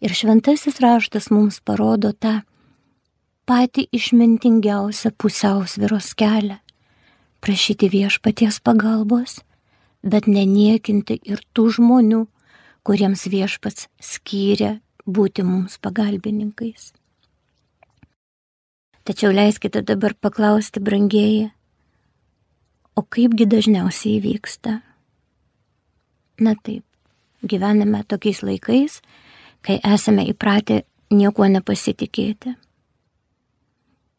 Ir 0.00 0.14
šventasis 0.16 0.80
raštas 0.80 1.28
mums 1.30 1.60
parodo 1.60 2.12
tą 2.12 2.40
patį 3.48 3.86
išmintingiausią 3.96 5.12
pusiausviros 5.20 6.14
kelią- 6.14 6.58
prašyti 7.42 7.90
viešpaties 7.92 8.60
pagalbos, 8.60 9.40
bet 10.02 10.24
neniekinti 10.24 11.20
ir 11.24 11.40
tų 11.54 11.64
žmonių, 11.76 12.26
kuriems 12.84 13.28
viešpats 13.28 13.88
skyrė 14.00 14.80
būti 15.06 15.44
mums 15.44 15.78
pagalbininkais. 15.78 16.92
Tačiau 19.04 19.32
leiskite 19.32 19.82
dabar 19.82 20.14
paklausti, 20.14 20.80
brangieji, 20.80 21.50
O 23.00 23.02
kaipgi 23.08 23.46
dažniausiai 23.48 24.18
vyksta? 24.20 24.80
Na 26.42 26.52
taip, 26.66 26.82
gyvename 27.46 28.02
tokiais 28.04 28.42
laikais, 28.44 28.98
kai 29.66 29.78
esame 29.84 30.24
įpratę 30.30 30.82
niekuo 31.10 31.48
nepasitikėti. 31.50 32.54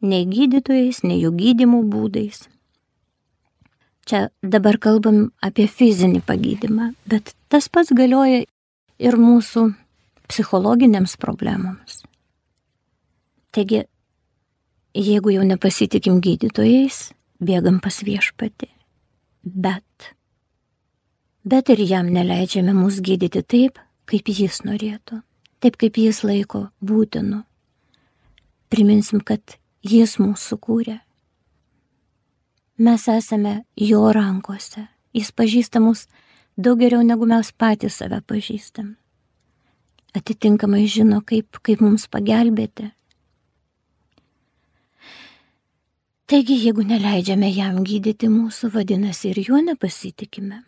Nei 0.02 0.26
gydytojais, 0.26 1.02
nei 1.06 1.20
jų 1.22 1.30
gydimų 1.38 1.82
būdais. 1.90 2.46
Čia 4.06 4.26
dabar 4.42 4.80
kalbam 4.82 5.28
apie 5.44 5.68
fizinį 5.70 6.24
pagydymą, 6.26 6.90
bet 7.06 7.36
tas 7.52 7.68
pats 7.70 7.94
galioja 7.94 8.42
ir 8.98 9.18
mūsų 9.18 9.68
psichologiniams 10.26 11.14
problemams. 11.22 12.00
Taigi, 13.54 13.84
jeigu 14.96 15.34
jau 15.36 15.44
nepasitikim 15.46 16.18
gydytojais, 16.24 17.12
bėgam 17.42 17.78
pas 17.84 17.98
viešpatį. 18.02 18.70
Bet, 19.42 20.12
bet 21.44 21.70
ir 21.74 21.82
jam 21.86 22.10
neleidžiame 22.14 22.74
mus 22.74 23.00
gydyti 23.04 23.42
taip, 23.42 23.78
kaip 24.06 24.30
jis 24.30 24.62
norėtų, 24.66 25.20
taip 25.62 25.78
kaip 25.80 25.98
jis 25.98 26.22
laiko 26.26 26.66
būtinu. 26.82 27.42
Priminsim, 28.72 29.20
kad 29.22 29.58
jis 29.86 30.16
mūsų 30.18 30.42
sukūrė. 30.42 30.96
Mes 32.82 33.04
esame 33.08 33.62
jo 33.76 34.02
rankose. 34.14 34.88
Jis 35.14 35.30
pažįsta 35.36 35.80
mus 35.84 36.06
daug 36.56 36.80
geriau 36.80 37.04
negu 37.04 37.28
mes 37.28 37.52
patys 37.52 38.00
save 38.00 38.22
pažįstam. 38.26 38.96
Atitinkamai 40.16 40.86
žino, 40.90 41.20
kaip, 41.24 41.60
kaip 41.64 41.84
mums 41.84 42.08
pagelbėti, 42.10 42.90
Taigi, 46.32 46.54
jeigu 46.64 46.80
neleidžiame 46.88 47.50
jam 47.52 47.82
gydyti 47.84 48.30
mūsų, 48.32 48.70
vadinasi 48.72 49.34
ir 49.34 49.40
juo 49.42 49.58
nepasitikime. 49.60 50.62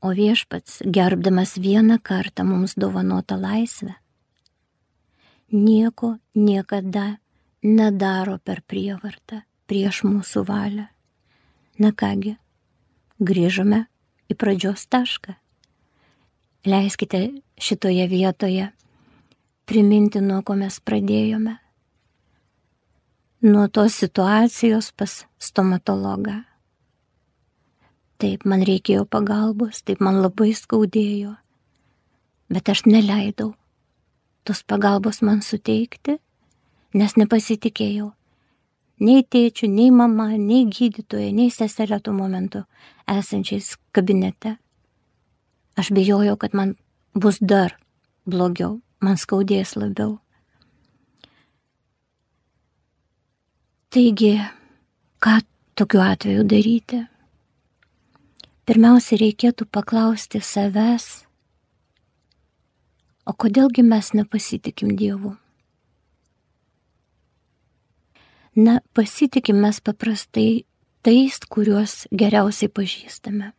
O 0.00 0.12
viešpats, 0.12 0.82
gerbdamas 0.84 1.56
vieną 1.58 1.98
kartą 2.02 2.44
mums 2.44 2.74
dovanotą 2.76 3.40
laisvę, 3.40 3.94
nieko 5.52 6.16
niekada 6.34 7.16
nedaro 7.62 8.38
per 8.38 8.62
prievartą 8.62 9.40
prieš 9.66 10.04
mūsų 10.04 10.44
valią. 10.46 10.86
Na 11.78 11.92
kągi, 11.92 12.36
grįžome 13.20 13.86
į 14.30 14.36
pradžios 14.38 14.86
tašką. 14.88 15.34
Leiskite 16.66 17.20
šitoje 17.58 18.06
vietoje 18.10 18.70
priminti, 19.66 20.20
nuo 20.22 20.42
ko 20.46 20.56
mes 20.58 20.78
pradėjome. 20.80 21.56
Nuo 23.46 23.66
tos 23.68 23.98
situacijos 24.00 24.92
pas 24.96 25.24
stomatologą. 25.38 26.40
Taip, 28.16 28.46
man 28.48 28.64
reikėjo 28.64 29.04
pagalbos, 29.12 29.82
taip 29.84 30.00
man 30.00 30.22
labai 30.24 30.54
skaudėjo, 30.56 31.34
bet 32.48 32.68
aš 32.72 32.86
neleidau 32.88 33.52
tos 34.46 34.62
pagalbos 34.62 35.20
man 35.26 35.42
suteikti, 35.44 36.16
nes 36.96 37.16
nepasitikėjau 37.18 38.12
nei 39.00 39.22
tėčių, 39.22 39.68
nei 39.68 39.90
mama, 39.92 40.30
nei 40.40 40.64
gydytoja, 40.70 41.32
nei 41.34 41.50
seselė 41.52 41.98
tuo 42.00 42.14
momentu 42.16 42.64
esančiais 43.10 43.74
kabinete. 43.92 44.56
Aš 45.76 45.92
bijojau, 45.92 46.36
kad 46.40 46.54
man 46.56 46.76
bus 47.14 47.38
dar 47.40 47.76
blogiau, 48.24 48.80
man 49.00 49.20
skaudės 49.20 49.76
labiau. 49.76 50.16
Taigi, 53.92 54.36
ką 55.20 55.38
tokiu 55.76 56.00
atveju 56.04 56.46
daryti? 56.48 57.02
Pirmiausia, 58.66 59.14
reikėtų 59.20 59.68
paklausti 59.70 60.40
savęs, 60.42 61.04
o 63.22 63.30
kodėlgi 63.30 63.84
mes 63.86 64.08
nepasitikim 64.18 64.96
Dievu? 64.98 65.36
Na, 68.58 68.80
pasitikim 68.90 69.60
mes 69.62 69.78
paprastai 69.78 70.64
tais, 71.06 71.38
kuriuos 71.46 72.08
geriausiai 72.10 72.72
pažįstame. 72.74 73.52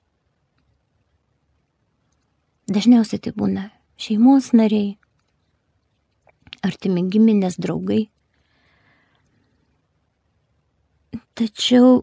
Dažniausiai 2.67 3.23
tai 3.23 3.31
būna 3.37 3.69
šeimos 3.95 4.51
nariai, 4.51 4.97
artimi 6.67 7.05
giminės 7.07 7.55
draugai. 7.63 8.09
Tačiau 11.37 12.01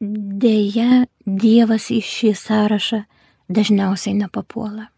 dėja 0.00 1.06
Dievas 1.26 1.90
į 1.92 2.00
šį 2.02 2.32
sąrašą 2.34 3.02
dažniausiai 3.52 4.16
nepapuola. 4.16 4.88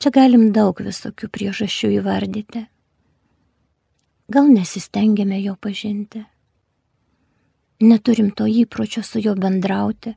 Čia 0.00 0.10
galim 0.16 0.48
daug 0.56 0.80
visokių 0.80 1.28
priežasčių 1.28 1.90
įvardyti. 1.98 2.64
Gal 4.32 4.48
nesistengėme 4.48 5.42
jo 5.42 5.56
pažinti. 5.60 6.24
Neturim 7.84 8.30
to 8.32 8.46
įpročio 8.48 9.04
su 9.04 9.20
juo 9.20 9.34
bendrauti. 9.36 10.14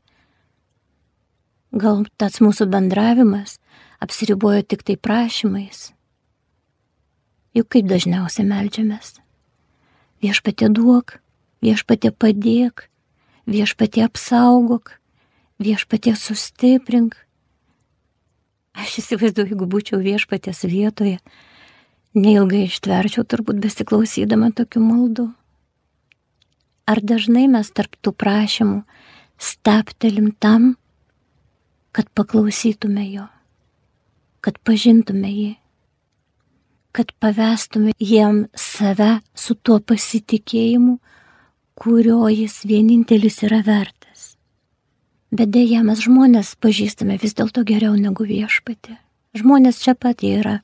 Gal 1.76 2.06
tas 2.16 2.40
mūsų 2.40 2.70
bendravimas 2.72 3.58
apsiribojo 4.04 4.64
tik 4.64 4.86
tai 4.88 4.96
prašymais. 4.96 5.92
Juk 7.54 7.68
kaip 7.76 7.92
dažniausiai 7.92 8.48
melžiamės. 8.48 9.18
Viešpatė 10.24 10.72
duok, 10.72 11.20
viešpatė 11.64 12.12
padėk, 12.12 12.88
viešpatė 13.48 14.04
apsaugok, 14.08 14.98
viešpatė 15.64 16.16
sustiprink. 16.20 17.16
Aš 18.74 19.00
įsivaizduoju, 19.04 19.54
jeigu 19.54 19.70
būčiau 19.70 20.02
viešpatės 20.02 20.64
vietoje, 20.66 21.20
neilgai 22.18 22.66
ištverčiau 22.68 23.26
turbūt 23.26 23.62
besiklausydama 23.64 24.52
tokių 24.58 24.84
maldų. 24.84 25.28
Ar 26.90 27.00
dažnai 27.00 27.46
mes 27.48 27.70
tarp 27.72 27.96
tų 28.04 28.12
prašymų 28.18 28.82
steptelim 29.40 30.34
tam, 30.36 30.74
kad 31.94 32.10
paklausytume 32.18 33.06
jo, 33.08 33.28
kad 34.44 34.58
pažintume 34.66 35.30
jį, 35.30 35.52
kad 36.94 37.14
pavestume 37.22 37.94
jiem 38.02 38.48
save 38.58 39.22
su 39.38 39.56
tuo 39.56 39.80
pasitikėjimu, 39.80 40.98
kurio 41.76 42.28
jis 42.30 42.66
vienintelis 42.66 43.42
yra 43.48 43.62
vertas. 43.66 44.34
Bet 45.34 45.50
dėja, 45.54 45.82
mes 45.86 46.04
žmonės 46.06 46.54
pažįstame 46.62 47.18
vis 47.22 47.34
dėlto 47.38 47.64
geriau 47.66 47.96
negu 47.98 48.26
viešpatė. 48.30 49.00
Žmonės 49.34 49.82
čia 49.82 49.96
pat 49.98 50.22
jie 50.22 50.36
yra 50.44 50.60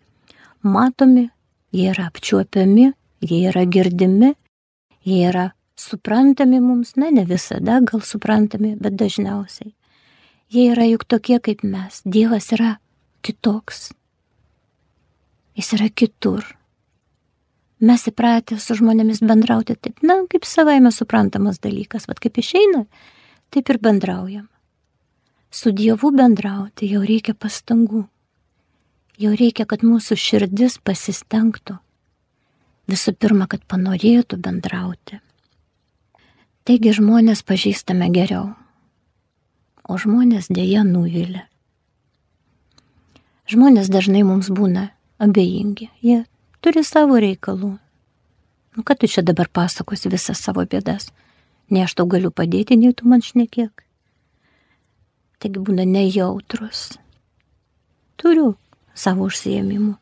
matomi, 0.62 1.30
jie 1.74 1.88
yra 1.90 2.10
apčiuopiami, 2.12 2.92
jie 3.26 3.40
yra 3.50 3.66
girdimi, 3.66 4.36
jie 5.08 5.24
yra 5.32 5.48
suprantami 5.80 6.60
mums, 6.62 6.94
na 7.00 7.10
ne 7.10 7.26
visada 7.26 7.80
gal 7.82 8.06
suprantami, 8.06 8.76
bet 8.78 9.00
dažniausiai. 9.00 9.74
Jie 10.54 10.70
yra 10.74 10.86
juk 10.90 11.08
tokie 11.10 11.40
kaip 11.42 11.66
mes. 11.66 12.02
Dievas 12.06 12.52
yra 12.54 12.76
kitoks. 13.26 13.90
Jis 15.58 15.74
yra 15.78 15.90
kitur 15.90 16.59
mes 17.80 18.06
įpratę 18.12 18.60
su 18.60 18.76
žmonėmis 18.80 19.22
bendrauti 19.26 19.76
taip, 19.76 20.02
na, 20.04 20.22
kaip 20.32 20.48
savaime 20.48 20.92
suprantamas 20.92 21.62
dalykas, 21.64 22.08
vad 22.10 22.20
kaip 22.24 22.40
išeina, 22.42 22.86
taip 23.54 23.70
ir 23.72 23.80
bendraujam. 23.84 24.48
Su 25.52 25.72
Dievu 25.74 26.12
bendrauti 26.14 26.92
jau 26.92 27.02
reikia 27.02 27.34
pastangų. 27.34 28.04
Jau 29.20 29.32
reikia, 29.36 29.66
kad 29.66 29.82
mūsų 29.84 30.16
širdis 30.16 30.78
pasistengtų. 30.86 31.80
Visų 32.90 33.16
pirma, 33.18 33.50
kad 33.50 33.66
panorėtų 33.70 34.38
bendrauti. 34.42 35.20
Taigi 36.70 36.94
žmonės 36.94 37.42
pažįstame 37.46 38.12
geriau, 38.14 38.52
o 39.90 39.98
žmonės 39.98 40.52
dėja 40.54 40.84
nuvilia. 40.86 41.48
Žmonės 43.50 43.90
dažnai 43.90 44.22
mums 44.22 44.52
būna 44.54 44.92
abejingi, 45.18 45.90
jie 46.06 46.20
turi 46.62 46.84
savo 46.84 47.20
reikalų. 47.20 47.76
Nu, 48.76 48.84
kad 48.86 49.00
tu 49.02 49.10
čia 49.12 49.24
dabar 49.26 49.50
pasakosi 49.52 50.12
visas 50.12 50.42
savo 50.44 50.64
bėdas. 50.64 51.10
Ne 51.70 51.84
aš 51.86 51.96
tau 52.00 52.08
galiu 52.10 52.32
padėti, 52.32 52.78
nei 52.78 52.94
tu 52.94 53.08
man 53.10 53.24
šnekėk. 53.26 53.84
Taigi 55.40 55.62
būna 55.64 55.86
nejautrus. 55.88 56.98
Turiu 58.20 58.54
savo 58.96 59.30
užsiemimų. 59.30 59.96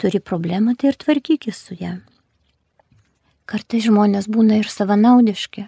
Turi 0.00 0.20
problemą, 0.20 0.76
tai 0.78 0.92
ir 0.92 1.00
tvarkykis 1.00 1.58
su 1.66 1.76
ją. 1.80 1.98
Kartai 3.50 3.82
žmonės 3.84 4.30
būna 4.30 4.60
ir 4.60 4.70
savanaudiški. 4.70 5.66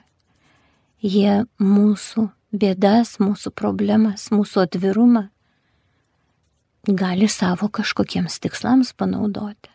Jie 1.03 1.43
mūsų 1.59 2.29
bėdas, 2.55 3.17
mūsų 3.21 3.53
problemas, 3.59 4.29
mūsų 4.33 4.65
atvirumą 4.69 5.27
gali 6.87 7.29
savo 7.31 7.69
kažkokiems 7.73 8.39
tikslams 8.43 8.95
panaudoti 8.99 9.72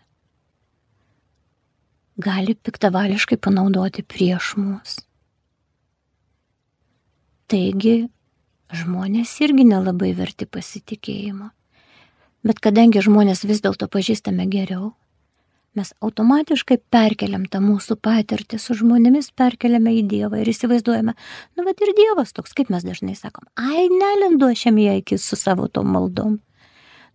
gali 2.17 2.55
piktavališkai 2.55 3.37
panaudoti 3.37 4.03
prieš 4.03 4.55
mus. 4.57 4.97
Taigi, 7.47 8.09
žmonės 8.75 9.31
irgi 9.45 9.63
nelabai 9.67 10.11
verti 10.17 10.47
pasitikėjimo. 10.49 11.51
Bet 12.47 12.59
kadangi 12.63 13.03
žmonės 13.03 13.45
vis 13.47 13.61
dėlto 13.63 13.87
pažįstame 13.91 14.47
geriau, 14.51 14.91
mes 15.77 15.93
automatiškai 16.01 16.79
perkeliam 16.91 17.45
tą 17.45 17.61
mūsų 17.61 17.99
patirtį 18.01 18.59
su 18.61 18.75
žmonėmis, 18.79 19.29
perkeliame 19.37 19.93
į 19.99 20.03
Dievą 20.09 20.41
ir 20.41 20.49
įsivaizduojame, 20.51 21.13
nu, 21.13 21.65
bet 21.67 21.83
ir 21.85 21.93
Dievas 21.97 22.33
toks, 22.33 22.55
kaip 22.57 22.71
mes 22.73 22.85
dažnai 22.87 23.15
sakom, 23.19 23.45
ai, 23.55 23.87
nelendu 23.93 24.49
aš 24.49 24.67
jam 24.67 24.81
į 24.81 24.89
akis 24.97 25.27
su 25.27 25.39
savo 25.39 25.69
tom 25.69 25.93
maldom. 25.93 26.39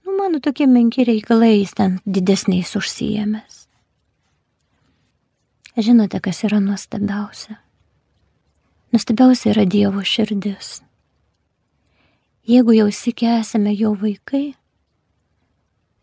Nu, 0.02 0.16
mano 0.18 0.40
tokie 0.42 0.66
menki 0.70 1.06
reikalai, 1.06 1.58
jis 1.60 1.74
ten 1.78 1.98
didesniais 2.06 2.72
užsijėmės. 2.78 3.61
Žinote, 5.76 6.20
kas 6.20 6.44
yra 6.44 6.60
nuostabiausia? 6.60 7.56
Nuostabiausia 8.92 9.54
yra 9.54 9.64
Dievo 9.64 10.02
širdis. 10.04 10.82
Jeigu 12.44 12.74
jau 12.76 12.90
sikė 12.92 13.38
esame 13.38 13.72
jo 13.72 13.94
vaikai, 13.96 14.52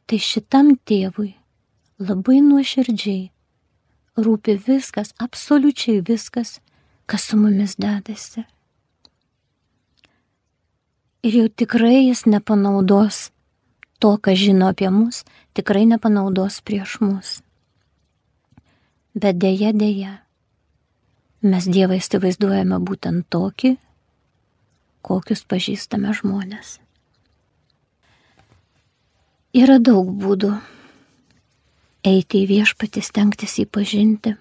tai 0.10 0.17
šitam 0.17 0.71
tėvui 0.89 1.36
labai 2.01 2.39
nuoširdžiai 2.41 3.27
rūpi 4.17 4.55
viskas, 4.65 5.13
absoliučiai 5.21 6.01
viskas, 6.08 6.58
kas 7.05 7.27
su 7.29 7.38
mumis 7.38 7.75
dedasi. 7.77 8.47
Ir 11.21 11.36
jau 11.36 11.49
tikrai 11.62 12.08
jis 12.08 12.23
nepanaudos 12.25 13.27
to, 13.99 14.15
ką 14.17 14.34
žino 14.34 14.71
apie 14.73 14.89
mus, 14.89 15.21
tikrai 15.53 15.86
nepanaudos 15.86 16.58
prieš 16.65 16.97
mus. 17.03 17.36
Bet 19.19 19.39
dėja, 19.41 19.73
dėja, 19.75 20.12
mes 21.43 21.65
Dievą 21.67 21.97
įsivaizduojame 21.97 22.77
būtent 22.88 23.25
tokį, 23.34 23.73
kokius 25.03 25.41
pažįstame 25.49 26.13
žmonės. 26.15 26.77
Yra 29.58 29.79
daug 29.82 30.12
būdų 30.21 30.53
eiti 32.05 32.43
į 32.43 32.49
viešpatį, 32.53 33.03
stengtis 33.03 33.58
jį 33.60 33.65
pažinti. 33.73 34.36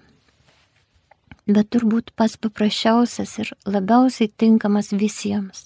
Bet 1.49 1.71
turbūt 1.73 2.13
pats 2.15 2.37
paprasčiausias 2.37 3.33
ir 3.41 3.51
labiausiai 3.65 4.29
tinkamas 4.29 4.93
visiems. 4.93 5.65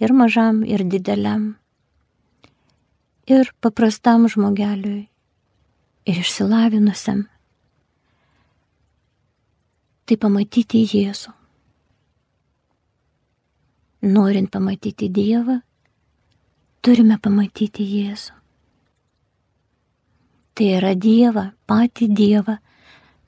Ir 0.00 0.16
mažam, 0.16 0.64
ir 0.64 0.82
dideliam. 0.88 1.54
Ir 3.28 3.52
paprastam 3.60 4.26
žmogeliui. 4.32 5.06
Ir 6.06 6.20
išsilavinusiam. 6.24 7.26
Tai 10.06 10.16
pamatyti 10.22 10.84
Jėzų. 10.86 11.32
Norint 14.06 14.52
pamatyti 14.54 15.08
Dievą, 15.10 15.56
turime 16.78 17.16
pamatyti 17.18 17.82
Jėzų. 17.82 18.36
Tai 20.56 20.68
yra 20.78 20.94
Dievą, 20.94 21.48
patį 21.66 22.06
Dievą, 22.16 22.54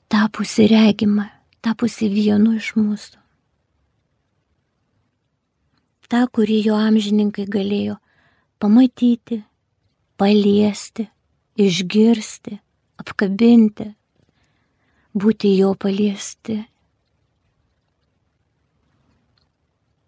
tapusi 0.07 0.69
regimą, 0.71 1.27
tapusi 1.61 2.07
vienu 2.09 2.55
iš 2.57 2.71
mūsų. 2.79 3.19
Ta, 6.09 6.23
kurį 6.25 6.63
jo 6.65 6.79
amžininkai 6.79 7.43
galėjo 7.45 7.99
pamatyti, 8.57 9.43
paliesti, 10.17 11.05
išgirsti, 11.59 12.55
apkabinti, 12.97 13.91
būti 15.13 15.55
jo 15.57 15.73
paliesti. 15.79 16.59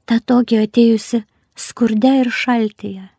Ta 0.06 0.20
tokia 0.20 0.66
atėjusi 0.68 1.24
skurde 1.56 2.14
ir 2.22 2.32
šaltyje 2.36 3.12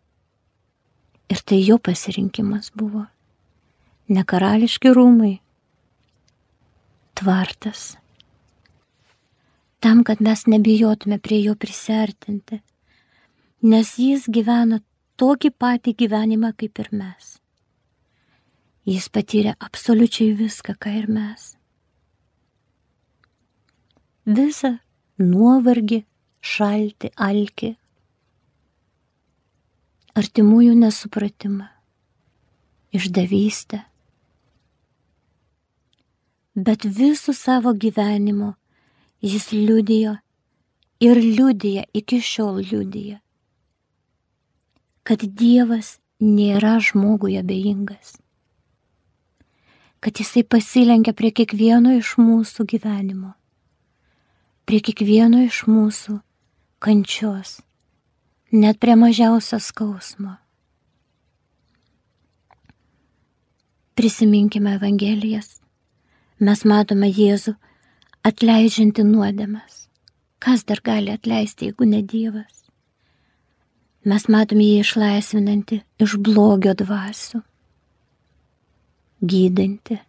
Ir 1.32 1.40
tai 1.48 1.62
jo 1.64 1.78
pasirinkimas 1.78 2.72
buvo. 2.76 3.06
Ne 4.12 4.20
karališki 4.28 4.90
rūmai, 4.92 5.38
tvartas. 7.16 7.94
Tam, 9.80 10.02
kad 10.04 10.20
mes 10.20 10.44
nebijotume 10.46 11.16
prie 11.24 11.38
jo 11.46 11.54
prisertinti, 11.56 12.58
nes 13.64 13.94
jis 13.96 14.28
gyvena 14.28 14.82
tokį 15.16 15.54
patį 15.64 15.96
gyvenimą 16.04 16.52
kaip 16.60 16.82
ir 16.84 16.92
mes. 17.00 17.32
Jis 18.84 19.08
patyrė 19.08 19.56
absoliučiai 19.56 20.36
viską, 20.36 20.76
ką 20.76 20.92
ir 21.00 21.08
mes. 21.08 21.54
Visą 24.22 24.76
nuovargį, 25.18 26.04
šaltį, 26.42 27.08
alkį, 27.18 27.72
artimųjų 30.14 30.76
nesupratimą, 30.78 31.66
išdavystę. 32.94 33.82
Bet 36.54 36.84
visų 36.84 37.34
savo 37.34 37.72
gyvenimo 37.74 38.52
jis 39.24 39.50
liudijo 39.56 40.14
ir 41.02 41.18
liudija 41.18 41.84
iki 41.92 42.20
šiol 42.20 42.62
liudija, 42.62 43.18
kad 45.02 45.26
Dievas 45.26 45.96
nėra 46.22 46.76
žmogui 46.78 47.40
abejingas, 47.40 48.20
kad 49.98 50.14
jisai 50.14 50.46
pasilenkia 50.46 51.10
prie 51.10 51.32
kiekvieno 51.34 51.96
iš 51.98 52.18
mūsų 52.22 52.70
gyvenimo, 52.70 53.32
prie 54.68 54.80
kiekvieno 54.84 55.42
iš 55.46 55.64
mūsų 55.68 56.20
kančios 56.82 57.60
net 58.52 58.78
prie 58.78 58.96
mažiausio 58.96 59.58
skausmo. 59.58 60.36
Prisiminkime 63.94 64.74
Evangelijas. 64.76 65.60
Mes 66.40 66.64
matome 66.64 67.08
Jėzų 67.08 67.54
atleidžianti 68.26 69.04
nuodėmes. 69.06 69.86
Kas 70.42 70.64
dar 70.66 70.82
gali 70.84 71.12
atleisti, 71.12 71.70
jeigu 71.70 71.86
ne 71.86 72.02
Dievas? 72.02 72.64
Mes 74.04 74.26
matome 74.28 74.64
jį 74.66 74.80
išlaisvinantį 74.82 75.78
iš 76.02 76.16
blogio 76.18 76.72
dvasių, 76.74 77.38
gydanti. 79.22 80.00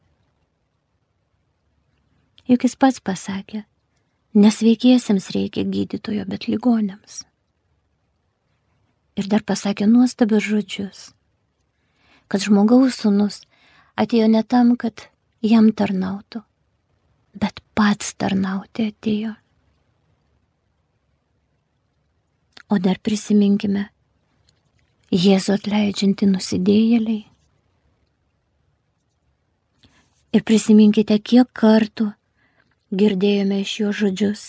Juk 2.50 2.66
jis 2.66 2.76
pats 2.76 2.98
pasakė, 3.00 3.62
nesveikiesiems 4.34 5.30
reikia 5.36 5.64
gydytojo, 5.70 6.26
bet 6.30 6.50
ligonėms 6.50 7.22
ir 9.20 9.30
dar 9.30 9.44
pasakė 9.46 9.88
nuostabius 9.90 10.46
žodžius, 10.48 11.02
kad 12.28 12.46
žmogaus 12.46 12.98
sunus 13.04 13.42
atėjo 14.00 14.30
ne 14.32 14.42
tam, 14.44 14.74
kad 14.80 15.08
jam 15.46 15.70
tarnautų, 15.72 16.42
bet 17.38 17.62
pats 17.78 18.14
tarnauti 18.18 18.90
atėjo. 18.94 19.36
O 22.74 22.80
dar 22.82 22.98
prisiminkime, 23.04 23.90
Jėzų 25.14 25.60
atleidžianti 25.60 26.26
nusidėjėliai. 26.26 27.20
Ir 30.34 30.42
prisiminkite, 30.42 31.20
kiek 31.22 31.52
kartų 31.54 32.08
girdėjome 32.94 33.62
iš 33.64 33.74
jo 33.82 33.94
žodžius. 34.02 34.44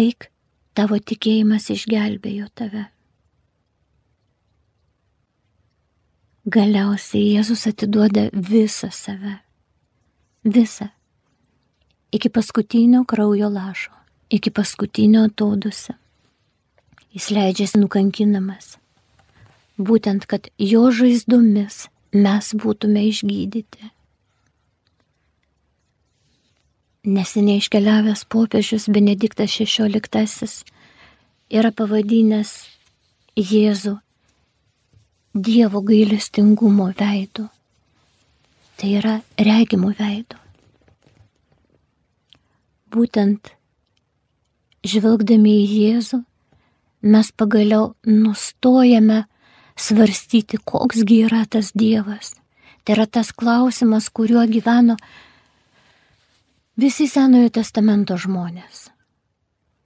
Eik, 0.00 0.28
tavo 0.74 0.98
tikėjimas 0.98 1.68
išgelbėjo 1.74 2.48
tave. 2.58 2.88
Galiausiai 6.42 7.36
Jėzus 7.36 7.68
atiduoda 7.70 8.26
visą 8.34 8.90
save. 8.90 9.36
Visą. 10.42 10.88
Iki 12.12 12.28
paskutinio 12.34 13.04
kraujo 13.08 13.48
lašo, 13.48 13.92
iki 14.28 14.50
paskutinio 14.50 15.22
atodusio. 15.30 15.94
Jis 17.14 17.30
leidžiasi 17.30 17.78
nukankinamas. 17.78 18.76
Būtent, 19.78 20.26
kad 20.26 20.50
jo 20.58 20.88
žaizdomis 20.90 21.86
mes 22.12 22.52
būtume 22.58 23.06
išgydyti. 23.06 23.92
Neseniai 27.02 27.58
iškeliavęs 27.58 28.20
popiežius 28.30 28.84
Benediktas 28.86 29.50
XVI 29.58 30.46
yra 31.50 31.72
pavadinęs 31.74 32.52
Jėzų 33.34 33.96
Dievo 35.34 35.80
gailestingumo 35.82 36.86
veidu. 36.94 37.48
Tai 38.78 38.90
yra 39.00 39.14
regimo 39.34 39.90
veidu. 39.98 40.38
Būtent 42.94 43.50
žvelgdami 44.86 45.56
į 45.64 45.66
Jėzų, 45.72 46.22
mes 47.02 47.32
pagaliau 47.34 47.96
nustojame 48.06 49.24
svarstyti, 49.74 50.62
koksgi 50.62 51.24
yra 51.26 51.42
tas 51.50 51.74
Dievas. 51.74 52.36
Tai 52.86 52.94
yra 52.94 53.10
tas 53.10 53.34
klausimas, 53.34 54.06
kuriuo 54.06 54.46
gyveno 54.46 55.00
visi 56.76 57.06
Senojo 57.08 57.50
testamento 57.52 58.16
žmonės. 58.16 58.88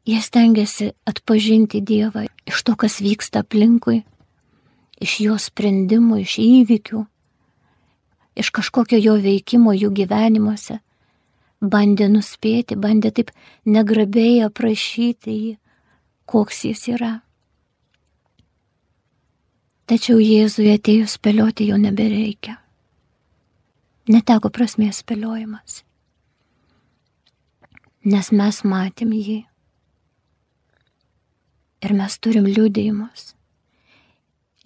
Jie 0.07 0.21
stengiasi 0.23 0.93
atpažinti 1.09 1.81
Dievą 1.83 2.27
iš 2.47 2.63
to, 2.63 2.77
kas 2.79 3.01
vyksta 3.03 3.43
aplinkui, 3.43 4.05
iš 5.03 5.19
jo 5.25 5.39
sprendimų, 5.41 6.21
iš 6.23 6.39
įvykių, 6.39 7.03
iš 8.39 8.51
kažkokio 8.55 9.01
jo 9.03 9.17
veikimo 9.19 9.75
jų 9.75 9.91
gyvenimuose, 9.99 10.79
bandė 11.61 12.07
nuspėti, 12.13 12.79
bandė 12.79 13.11
taip 13.19 13.33
negrabiai 13.67 14.45
aprašyti 14.47 15.35
jį, 15.35 15.57
koks 16.27 16.65
jis 16.71 16.87
yra. 16.95 17.13
Tačiau 19.87 20.19
Jėzui 20.19 20.73
atėjus 20.75 21.19
spėlioti 21.19 21.69
jo 21.71 21.79
nebereikia. 21.79 22.57
Neteko 24.11 24.51
prasmės 24.55 25.03
spėliojimas. 25.03 25.86
Nes 28.07 28.31
mes 28.31 28.61
matėm 28.63 29.15
jį. 29.17 29.41
Ir 31.87 31.97
mes 31.97 32.21
turim 32.23 32.47
liūdėjimus 32.47 33.37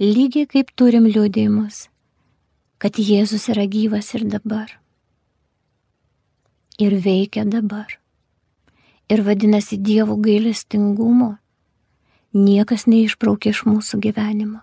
lygiai 0.00 0.48
kaip 0.48 0.70
turim 0.80 1.04
liūdėjimus, 1.04 1.90
kad 2.80 2.96
Jėzus 2.96 3.50
yra 3.52 3.66
gyvas 3.68 4.14
ir 4.16 4.24
dabar. 4.32 4.72
Ir 6.80 6.96
veikia 7.04 7.44
dabar. 7.44 7.98
Ir 9.12 9.20
vadinasi 9.26 9.76
Dievo 9.76 10.16
gailestingumo 10.16 11.34
niekas 12.32 12.86
neišbraukė 12.88 13.52
iš 13.52 13.64
mūsų 13.68 14.00
gyvenimo. 14.06 14.62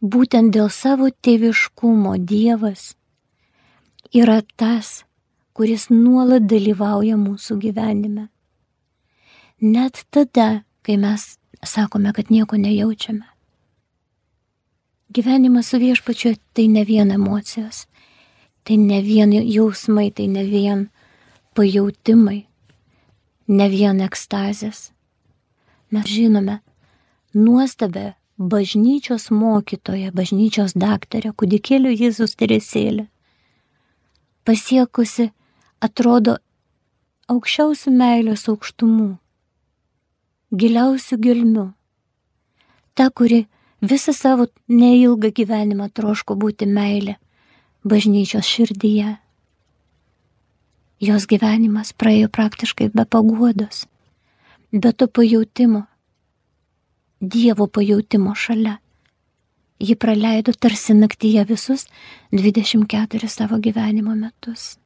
Būtent 0.00 0.54
dėl 0.54 0.70
savo 0.72 1.10
tėviškumo 1.10 2.14
Dievas 2.16 2.94
yra 4.16 4.40
tas, 4.56 5.02
kuris 5.60 5.90
nuolat 5.92 6.46
dalyvauja 6.48 7.18
mūsų 7.20 7.58
gyvenime. 7.60 8.30
Net 9.60 10.06
tada, 10.08 10.62
kai 10.80 10.96
mes 10.96 11.34
sakome, 11.60 12.14
kad 12.16 12.32
nieko 12.32 12.56
nejaučiame 12.56 13.28
gyvenimas 15.12 15.68
su 15.68 15.78
viešpačiu 15.78 16.34
tai 16.52 16.68
ne 16.68 16.84
vien 16.84 17.10
emocijos, 17.10 17.86
tai 18.64 18.76
ne 18.76 19.02
vien 19.02 19.32
jausmai, 19.32 20.10
tai 20.10 20.28
ne 20.28 20.44
vien 20.44 20.86
pajūtimai, 21.58 22.44
ne 23.48 23.68
vien 23.68 24.00
ekstazės. 24.06 24.90
Mes 25.90 26.06
žinome 26.06 26.60
nuostabę 27.34 28.14
bažnyčios 28.38 29.30
mokytoją, 29.34 30.12
bažnyčios 30.14 30.76
daktarę, 30.78 31.34
kudikėlių 31.34 31.90
Jėzus 31.96 32.36
Teresėlę, 32.38 33.08
pasiekusi, 34.46 35.30
atrodo, 35.80 36.36
aukščiausių 37.30 37.92
meilės 37.94 38.46
aukštumų, 38.52 39.10
giliausių 40.62 41.18
gelmių. 41.26 41.66
Ta, 42.94 43.08
kuri 43.10 43.44
visą 43.80 44.14
savo 44.16 44.48
neilgą 44.68 45.30
gyvenimą 45.36 45.90
troško 45.94 46.36
būti 46.36 46.68
meilė 46.68 47.16
bažnyčios 47.84 48.44
širdyje. 48.44 49.14
Jos 51.00 51.24
gyvenimas 51.24 51.94
praėjo 51.96 52.28
praktiškai 52.28 52.90
be 52.92 53.06
paguodos, 53.08 53.86
be 54.72 54.92
to 54.92 55.08
pajūtimo, 55.08 55.86
Dievo 57.20 57.66
pajūtimo 57.68 58.32
šalia. 58.32 58.78
Ji 59.80 59.92
praleido 60.00 60.54
tarsi 60.56 60.96
naktyje 60.96 61.44
visus 61.44 61.84
24 62.32 63.28
savo 63.28 63.60
gyvenimo 63.60 64.16
metus. 64.16 64.79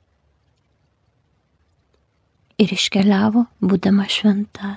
Ir 2.59 2.75
iškeliavo, 2.77 3.47
būdama 3.61 4.07
šventa. 4.11 4.77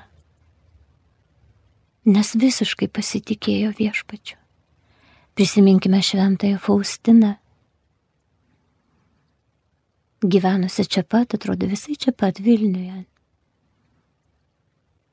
Nes 2.08 2.34
visiškai 2.40 2.88
pasitikėjo 2.90 3.74
viešpačiu. 3.78 4.38
Prisiminkime 5.38 6.00
šventąją 6.02 6.58
Faustiną. 6.64 7.36
Gyvenusi 10.26 10.88
čia 10.90 11.04
pat, 11.06 11.38
atrodo 11.38 11.70
visai 11.70 11.94
čia 12.00 12.16
pat 12.16 12.42
Vilniuje. 12.42 13.04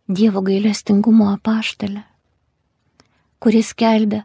Dievo 0.09 0.41
gailestingumo 0.45 1.29
apaštalė 1.35 2.07
kuris 3.45 3.75
kelbė, 3.77 4.23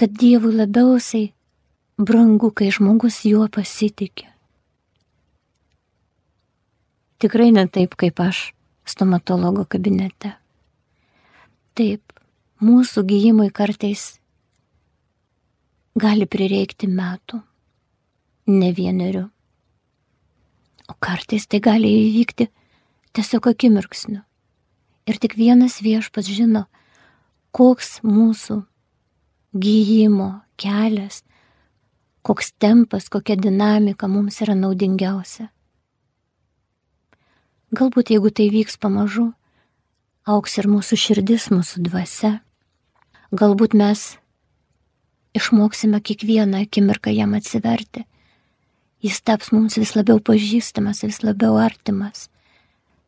kad 0.00 0.14
Dievui 0.20 0.54
labiausiai 0.56 1.26
brangu, 2.00 2.48
kai 2.56 2.70
žmogus 2.72 3.20
juo 3.28 3.44
pasitikė. 3.52 4.30
Tikrai 7.24 7.54
ne 7.56 7.62
taip, 7.72 7.94
kaip 7.96 8.20
aš 8.20 8.50
stomatologo 8.84 9.62
kabinete. 9.64 10.34
Taip, 11.72 12.12
mūsų 12.60 13.00
gyjimui 13.08 13.46
kartais 13.48 14.02
gali 15.96 16.26
prireikti 16.28 16.90
metų, 16.92 17.40
ne 18.52 18.68
vienerių. 18.76 19.22
O 20.92 20.98
kartais 21.00 21.48
tai 21.48 21.62
gali 21.64 21.94
įvykti 22.02 22.50
tiesiog 23.16 23.48
akimirksniu. 23.54 24.20
Ir 25.08 25.22
tik 25.24 25.38
vienas 25.40 25.78
viešpas 25.80 26.28
žino, 26.28 26.66
koks 27.56 28.02
mūsų 28.04 28.60
gyjimo 29.56 30.28
kelias, 30.60 31.22
koks 32.20 32.52
tempas, 32.60 33.08
kokia 33.08 33.40
dinamika 33.40 34.12
mums 34.12 34.44
yra 34.44 34.60
naudingiausia. 34.60 35.53
Galbūt 37.74 38.12
jeigu 38.12 38.30
tai 38.30 38.44
vyks 38.52 38.76
pamažu, 38.78 39.32
auks 40.30 40.58
ir 40.60 40.68
mūsų 40.70 40.98
širdis, 41.00 41.48
mūsų 41.50 41.80
dvasia. 41.88 42.36
Galbūt 43.34 43.74
mes 43.74 44.02
išmoksime 45.34 45.98
kiekvieną 45.98 46.60
akimirką 46.68 47.10
jam 47.10 47.34
atsiverti. 47.34 48.04
Jis 49.02 49.18
taps 49.26 49.50
mums 49.50 49.74
vis 49.80 49.96
labiau 49.98 50.20
pažįstamas, 50.22 51.02
vis 51.02 51.18
labiau 51.26 51.58
artimas, 51.58 52.28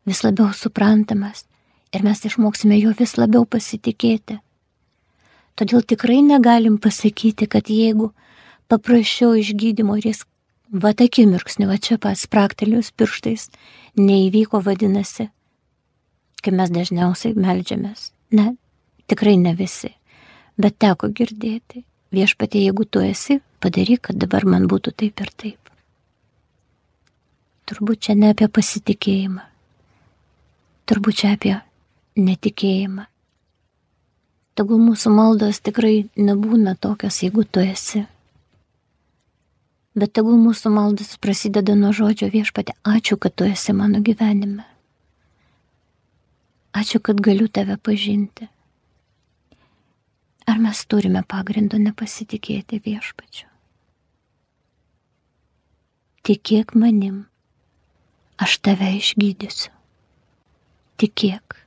vis 0.03 0.25
labiau 0.25 0.51
suprantamas 0.51 1.45
ir 1.95 2.03
mes 2.03 2.25
išmoksime 2.27 2.75
juo 2.81 2.91
vis 2.99 3.15
labiau 3.15 3.47
pasitikėti. 3.47 4.41
Todėl 5.57 5.85
tikrai 5.87 6.19
negalim 6.21 6.75
pasakyti, 6.77 7.47
kad 7.47 7.71
jeigu 7.71 8.11
paprašiau 8.67 9.37
išgydymo 9.39 9.95
ir 9.97 10.11
jis 10.11 10.25
va 10.71 10.91
akimirksniu, 10.91 11.67
va 11.67 11.77
čia 11.77 11.97
pats 12.01 12.27
praktelius 12.27 12.91
pirštais, 12.91 13.49
neįvyko 13.97 14.61
vadinasi, 14.63 15.29
kaip 16.43 16.55
mes 16.55 16.71
dažniausiai 16.73 17.35
melžiamės. 17.37 18.11
Ne, 18.31 18.55
tikrai 19.07 19.37
ne 19.39 19.53
visi, 19.55 19.93
bet 20.57 20.79
teko 20.79 21.11
girdėti. 21.11 21.85
Viešpatie, 22.11 22.61
jeigu 22.63 22.85
tu 22.87 23.01
esi, 23.03 23.41
padaryk, 23.59 24.05
kad 24.07 24.19
dabar 24.19 24.45
man 24.47 24.67
būtų 24.71 24.93
taip 24.95 25.19
ir 25.19 25.31
taip. 25.35 25.71
Turbūt 27.67 28.07
čia 28.07 28.15
ne 28.15 28.31
apie 28.31 28.47
pasitikėjimą. 28.47 29.43
Turbūt 30.87 31.19
čia 31.19 31.33
apie 31.35 31.57
netikėjimą. 32.15 33.09
Tegul 34.55 34.79
mūsų 34.81 35.11
maldos 35.13 35.59
tikrai 35.61 36.07
nebūna 36.15 36.77
tokios, 36.79 37.19
jeigu 37.21 37.43
tu 37.43 37.59
esi. 37.59 38.05
Bet 39.97 40.13
tegul 40.13 40.37
mūsų 40.37 40.69
maldas 40.73 41.15
prasideda 41.21 41.73
nuo 41.77 41.89
žodžio 41.95 42.29
viešpatė, 42.33 42.75
ačiū, 42.85 43.17
kad 43.17 43.33
tu 43.33 43.47
esi 43.49 43.73
mano 43.73 44.01
gyvenime. 44.05 44.65
Ačiū, 46.77 47.01
kad 47.01 47.17
galiu 47.23 47.47
tave 47.49 47.79
pažinti. 47.81 48.49
Ar 50.47 50.61
mes 50.61 50.83
turime 50.85 51.23
pagrindo 51.25 51.81
nepasitikėti 51.81 52.79
viešpačiu? 52.85 53.49
Tikėk 56.27 56.75
manim, 56.77 57.23
aš 58.37 58.59
tave 58.61 58.93
išgydysiu. 58.99 59.73
Tikėk 61.01 61.63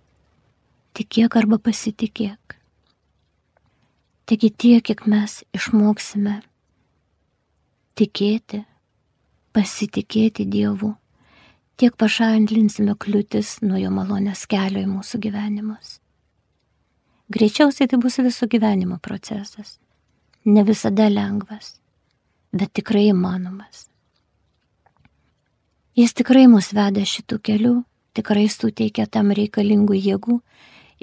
tikėk 1.01 1.37
arba 1.40 1.57
pasitikėk. 1.57 2.57
Taigi 4.29 4.51
tiek, 4.53 4.85
kiek 4.85 5.07
mes 5.11 5.40
išmoksime 5.57 6.40
tikėti, 7.98 8.64
pasitikėti 9.57 10.46
Dievu, 10.46 10.94
tiek 11.81 11.96
pašalinsime 11.96 12.94
kliūtis 13.00 13.59
nuo 13.64 13.81
jo 13.81 13.90
malonės 13.94 14.46
kelio 14.50 14.85
į 14.85 14.88
mūsų 14.90 15.20
gyvenimus. 15.26 15.98
Greičiausiai 17.31 17.88
tai 17.88 17.98
bus 18.03 18.18
viso 18.18 18.46
gyvenimo 18.50 18.98
procesas. 18.98 19.79
Ne 20.44 20.64
visada 20.66 21.07
lengvas, 21.09 21.76
bet 22.53 22.72
tikrai 22.74 23.11
įmanomas. 23.12 23.87
Jis 25.94 26.14
tikrai 26.16 26.46
mus 26.50 26.72
veda 26.74 27.03
šitų 27.07 27.38
kelių, 27.44 27.74
tikrai 28.16 28.48
suteikia 28.48 29.07
tam 29.07 29.31
reikalingų 29.37 29.98
jėgų 29.98 30.40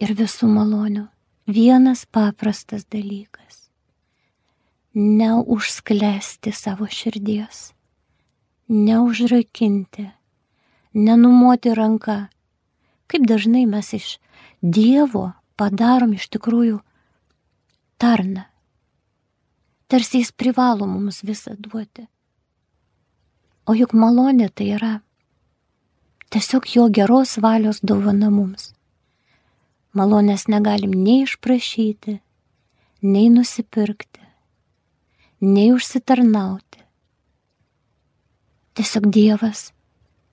ir 0.03 0.13
visų 0.17 0.49
malonių. 0.51 1.07
Vienas 1.47 2.05
paprastas 2.05 2.85
dalykas- 2.91 3.66
neužsklesti 4.97 6.51
savo 6.51 6.87
širdies, 6.89 7.73
neužrakinti, 8.67 10.09
nenumoti 10.93 11.73
ranką. 11.77 12.17
Kaip 13.07 13.27
dažnai 13.29 13.65
mes 13.65 13.93
iš 13.93 14.17
Dievo 14.61 15.31
padarom 15.55 16.15
iš 16.17 16.25
tikrųjų 16.33 16.79
tarną. 18.01 18.47
Tarsi 19.87 20.23
jis 20.23 20.31
privalo 20.33 20.87
mums 20.89 21.21
visą 21.23 21.53
duoti. 21.55 22.07
O 23.69 23.77
juk 23.77 23.93
malonė 23.93 24.49
tai 24.49 24.71
yra 24.79 24.95
tiesiog 26.33 26.65
jo 26.73 26.87
geros 26.89 27.37
valios 27.37 27.79
dovana 27.85 28.31
mums 28.33 28.73
malonės 29.97 30.45
negalim 30.51 30.93
nei 30.93 31.23
išprašyti, 31.25 32.19
nei 33.07 33.29
nusipirkti, 33.33 34.26
nei 35.41 35.71
užsitarnauti. 35.73 36.83
Tiesiog 38.77 39.09
Dievas 39.13 39.71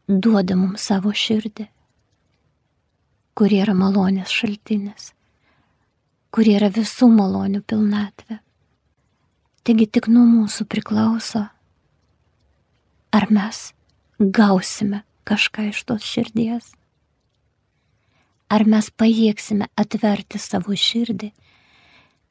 duoda 0.09 0.57
mums 0.57 0.85
savo 0.85 1.12
širdį, 1.17 1.67
kur 3.35 3.53
yra 3.53 3.75
malonės 3.77 4.33
šaltinis, 4.33 5.12
kur 6.35 6.49
yra 6.49 6.69
visų 6.73 7.09
malonių 7.14 7.64
pilnatvė. 7.64 8.38
Taigi 9.64 9.88
tik 9.88 10.11
nuo 10.12 10.27
mūsų 10.29 10.69
priklauso, 10.69 11.47
ar 13.17 13.29
mes 13.33 13.71
gausime 14.21 15.05
kažką 15.25 15.71
iš 15.71 15.85
tos 15.88 16.05
širdies 16.05 16.75
ar 18.55 18.64
mes 18.69 18.90
pajėgsime 18.90 19.69
atverti 19.81 20.38
savo 20.38 20.77
širdį, 20.79 21.31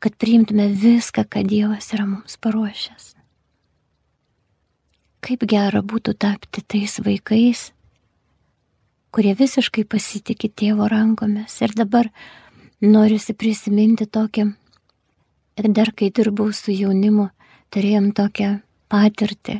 kad 0.03 0.17
priimtume 0.19 0.67
viską, 0.67 1.23
ką 1.31 1.45
Dievas 1.47 1.93
yra 1.95 2.07
mums 2.09 2.35
paruošęs. 2.43 3.13
Kaip 5.23 5.45
gera 5.47 5.79
būtų 5.79 6.17
tapti 6.19 6.63
tais 6.67 6.97
vaikais, 6.99 7.69
kurie 9.15 9.31
visiškai 9.39 9.85
pasitikė 9.87 10.51
tėvo 10.51 10.89
rankomis. 10.91 11.55
Ir 11.63 11.71
dabar 11.77 12.11
norisi 12.83 13.31
prisiminti 13.31 14.09
tokį 14.09 14.49
Ir 15.53 15.69
dar 15.69 15.91
kai 15.93 16.09
dirbau 16.09 16.49
su 16.49 16.73
jaunimu, 16.73 17.27
turėjom 17.69 18.09
tokią 18.17 18.47
patirtį, 18.89 19.59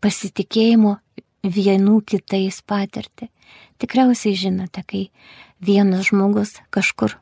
pasitikėjimo 0.00 0.94
vienų 1.44 1.98
kitais 2.08 2.62
patirtį. 2.64 3.28
Tikriausiai 3.76 4.38
žinote, 4.40 4.80
kai 4.88 5.02
vienas 5.60 6.08
žmogus 6.08 6.54
kažkur 6.72 7.18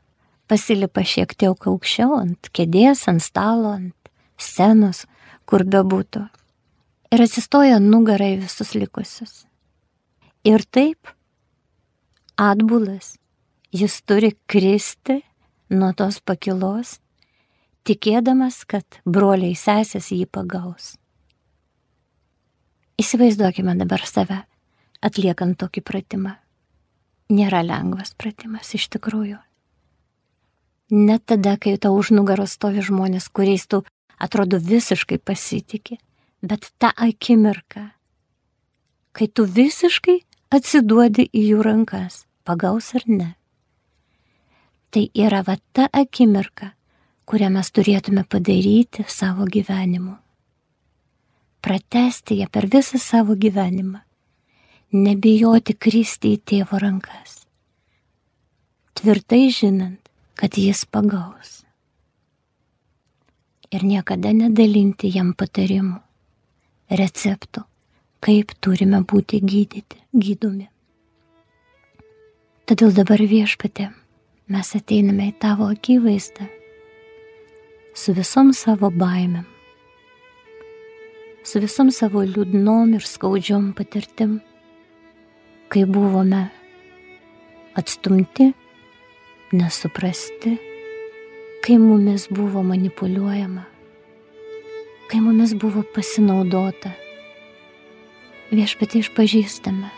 pasilipa 0.51 1.05
šiek 1.07 1.35
tiek 1.39 1.69
aukščiau 1.71 2.17
ant 2.19 2.51
kėdės, 2.55 3.07
ant 3.11 3.23
stalo, 3.23 3.75
ant 3.77 4.11
scenos, 4.39 5.05
kur 5.47 5.65
bebūtų. 5.67 6.27
Ir 7.15 7.23
atsistoja 7.23 7.79
nugarai 7.83 8.35
visus 8.41 8.75
likusius. 8.75 9.45
Ir 10.47 10.63
taip 10.71 11.11
atbulas, 12.37 13.17
jis 13.73 14.03
turi 14.07 14.35
kristi 14.47 15.21
nuo 15.71 15.93
tos 15.97 16.21
pakilos, 16.21 16.99
tikėdamas, 17.87 18.63
kad 18.67 19.01
broliai 19.07 19.57
sesės 19.59 20.11
jį 20.15 20.27
pagaus. 20.31 20.95
Įsivaizduokime 22.97 23.77
dabar 23.79 24.07
save 24.09 24.43
atliekant 25.05 25.59
tokį 25.61 25.83
pratimą. 25.85 26.37
Nėra 27.31 27.63
lengvas 27.67 28.15
pratimas 28.17 28.73
iš 28.79 28.89
tikrųjų. 28.95 29.39
Net 30.91 31.25
tada, 31.27 31.57
kai 31.59 31.75
tau 31.83 31.97
už 31.99 32.13
nugaros 32.15 32.55
stovi 32.55 32.85
žmonės, 32.85 33.27
kuriais 33.35 33.67
tu 33.67 33.83
atrodo 34.23 34.61
visiškai 34.63 35.19
pasitikė, 35.19 35.99
bet 36.47 36.71
tą 36.79 36.93
akimirką, 36.95 37.89
kai 39.11 39.27
tu 39.27 39.49
visiškai 39.51 40.21
atsiduodi 40.55 41.27
į 41.35 41.43
jų 41.51 41.67
rankas, 41.67 42.23
pagaus 42.47 42.93
ar 42.95 43.03
ne. 43.11 43.33
Tai 44.95 45.03
yra 45.11 45.43
va 45.43 45.59
ta 45.75 45.89
akimirka, 45.91 46.71
kurią 47.27 47.51
mes 47.51 47.73
turėtume 47.75 48.23
padaryti 48.23 49.05
savo 49.11 49.49
gyvenimu. 49.51 50.15
Pratesti 51.67 52.39
ją 52.39 52.47
per 52.47 52.69
visą 52.71 53.01
savo 53.03 53.35
gyvenimą. 53.35 54.05
Nebijoti 54.95 55.75
kristi 55.75 56.37
į 56.37 56.43
tėvo 56.47 56.79
rankas. 56.79 57.41
Tvirtai 58.95 59.49
žinant, 59.51 59.99
kad 60.37 60.59
jis 60.59 60.85
pagaus. 60.85 61.63
Ir 63.73 63.83
niekada 63.83 64.31
nedalinti 64.37 65.11
jam 65.11 65.33
patarimų, 65.35 65.99
receptų, 66.93 67.65
kaip 68.23 68.53
turime 68.63 69.01
būti 69.03 69.41
gydyti, 69.43 69.99
gydomi. 70.15 70.69
Todėl 72.67 72.93
dabar 72.95 73.23
viešpatė, 73.23 73.89
mes 74.53 74.71
ateiname 74.79 75.31
į 75.33 75.37
tavo 75.43 75.71
akivaizdą 75.73 76.47
su 77.97 78.13
visom 78.13 78.53
savo 78.53 78.91
baimėm, 78.93 79.47
su 81.47 81.63
visom 81.63 81.91
savo 81.95 82.23
liūdnom 82.27 82.93
ir 82.99 83.07
skaudžiom 83.09 83.73
patirtim, 83.79 84.37
kai 85.73 85.87
buvome 85.89 86.45
atstumti 87.79 88.53
nesuprasti, 89.53 90.57
kai 91.67 91.79
mumis 91.79 92.27
buvo 92.31 92.63
manipuliuojama, 92.63 93.65
kai 95.11 95.21
mumis 95.21 95.55
buvo 95.55 95.85
pasinaudota. 95.95 96.91
Viešpatį 98.51 99.03
išpažįstame, 99.03 99.91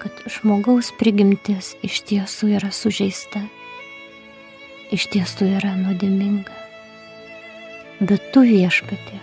kad 0.00 0.22
žmogaus 0.28 0.88
prigimtis 1.00 1.74
iš 1.84 2.00
tiesų 2.08 2.54
yra 2.56 2.72
sužeista, 2.72 3.42
iš 4.92 5.08
tiesų 5.12 5.50
yra 5.58 5.74
nuodėminga. 5.76 6.56
Bet 8.00 8.30
tu 8.32 8.44
viešpatė, 8.48 9.20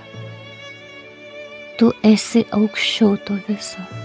tu 1.82 1.93
esi 2.06 2.45
aukščiau 2.54 3.15
to 3.25 3.39
viso 3.47 4.04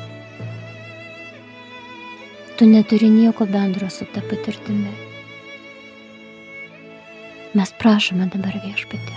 tu 2.61 2.67
neturi 2.67 3.09
nieko 3.09 3.47
bendro 3.47 3.91
su 3.91 4.05
ta 4.15 4.21
patirtimi. 4.21 4.91
Mes 7.57 7.71
prašome 7.81 8.27
dabar 8.29 8.59
viešpatį, 8.61 9.15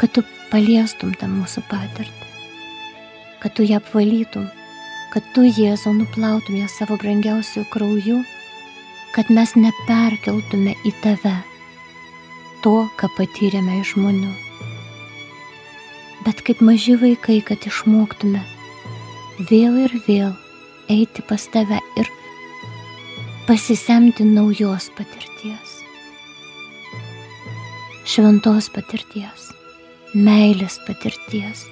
kad 0.00 0.14
tu 0.16 0.22
paliestum 0.48 1.10
tą 1.20 1.28
mūsų 1.28 1.66
patirtį, 1.68 2.30
kad 3.42 3.52
tu 3.58 3.66
ją 3.68 3.82
apvalytum, 3.82 4.46
kad 5.12 5.26
tu 5.34 5.44
Jėzau 5.44 5.92
nuplautum 5.98 6.56
ją 6.56 6.70
savo 6.72 6.96
brangiausių 7.02 7.66
krauju, 7.74 8.22
kad 9.12 9.28
mes 9.28 9.52
neperkeltume 9.52 10.72
į 10.88 10.94
tave 11.04 11.34
to, 12.64 12.78
ką 12.96 13.10
patyrėme 13.18 13.82
iš 13.82 13.98
žmonių. 13.98 14.32
Bet 16.24 16.40
kaip 16.48 16.64
maži 16.64 16.96
vaikai, 16.96 17.42
kad 17.44 17.68
išmoktume 17.68 18.40
vėl 19.52 19.76
ir 19.84 20.00
vėl 20.08 20.32
eiti 20.92 21.24
pas 21.28 21.44
tave 21.52 21.78
ir 21.98 22.08
pasisemti 23.46 24.24
naujos 24.24 24.90
patirties. 24.96 25.78
Šventos 28.06 28.68
patirties, 28.74 29.48
meilės 30.14 30.78
patirties, 30.86 31.64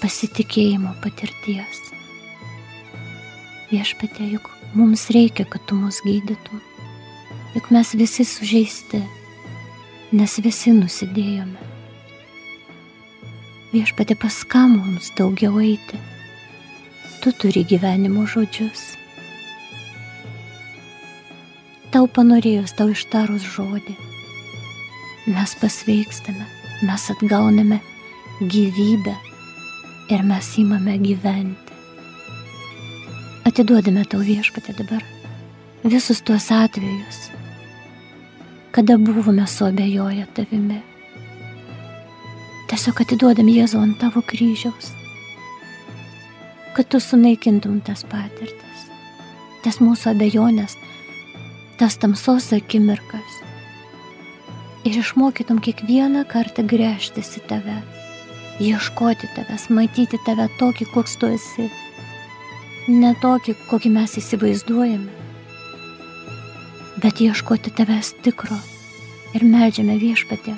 pasitikėjimo 0.00 0.92
patirties. 1.04 1.82
Viešpatė, 3.70 4.26
juk 4.34 4.50
mums 4.74 5.08
reikia, 5.14 5.46
kad 5.48 5.64
tu 5.68 5.78
mus 5.78 6.00
gydytum. 6.06 6.62
Juk 7.54 7.70
mes 7.74 7.94
visi 7.98 8.26
sužeisti, 8.26 9.02
nes 10.14 10.38
visi 10.42 10.74
nusidėjome. 10.74 11.68
Viešpatė, 13.70 14.16
pas 14.18 14.40
ką 14.50 14.64
mums 14.72 15.12
daugiau 15.18 15.60
eiti? 15.62 15.98
Tu 17.20 17.32
turi 17.36 17.60
gyvenimo 17.68 18.24
žodžius. 18.24 18.94
Tau 21.92 22.06
panorėjus, 22.08 22.72
tau 22.78 22.88
ištarus 22.94 23.44
žodį, 23.44 23.96
mes 25.28 25.52
pasveikstame, 25.60 26.46
mes 26.88 27.08
atgauname 27.12 27.80
gyvybę 28.40 29.16
ir 30.14 30.24
mes 30.24 30.48
įmame 30.62 30.94
gyventi. 31.02 31.76
Atiduodame 33.44 34.06
tau 34.08 34.22
viešpatę 34.24 34.76
dabar 34.78 35.04
visus 35.84 36.22
tuos 36.24 36.48
atvejus, 36.54 37.26
kada 38.72 38.96
buvome 38.96 39.44
suabejoję 39.44 40.24
tavimi. 40.38 40.80
Tiesiog 42.70 43.04
atiduodam 43.04 43.50
Jėzų 43.50 43.82
ant 43.82 44.00
tavo 44.00 44.22
kryžiaus 44.22 44.94
kad 46.74 46.88
tu 46.88 47.00
sunaikintum 47.00 47.80
tas 47.84 48.04
patirtis, 48.06 48.86
tas 49.64 49.80
mūsų 49.82 50.14
abejonės, 50.14 50.76
tas 51.80 51.98
tamsos 52.00 52.50
akimirkas. 52.54 53.38
Ir 54.86 54.96
išmokytum 55.02 55.60
kiekvieną 55.60 56.24
kartą 56.30 56.64
grėžtis 56.64 57.34
į 57.36 57.42
tave, 57.50 57.76
ieškoti 58.62 59.28
tavęs, 59.34 59.68
matyti 59.74 60.20
tave 60.24 60.48
tokį, 60.60 60.88
koks 60.94 61.18
tu 61.20 61.28
esi, 61.34 61.68
ne 62.88 63.12
tokį, 63.20 63.56
kokį 63.68 63.92
mes 63.98 64.16
įsivaizduojame, 64.22 65.12
bet 67.02 67.20
ieškoti 67.20 67.74
tavęs 67.76 68.14
tikro 68.24 68.56
ir 69.36 69.44
medžiame 69.44 69.98
viešpatė, 70.00 70.56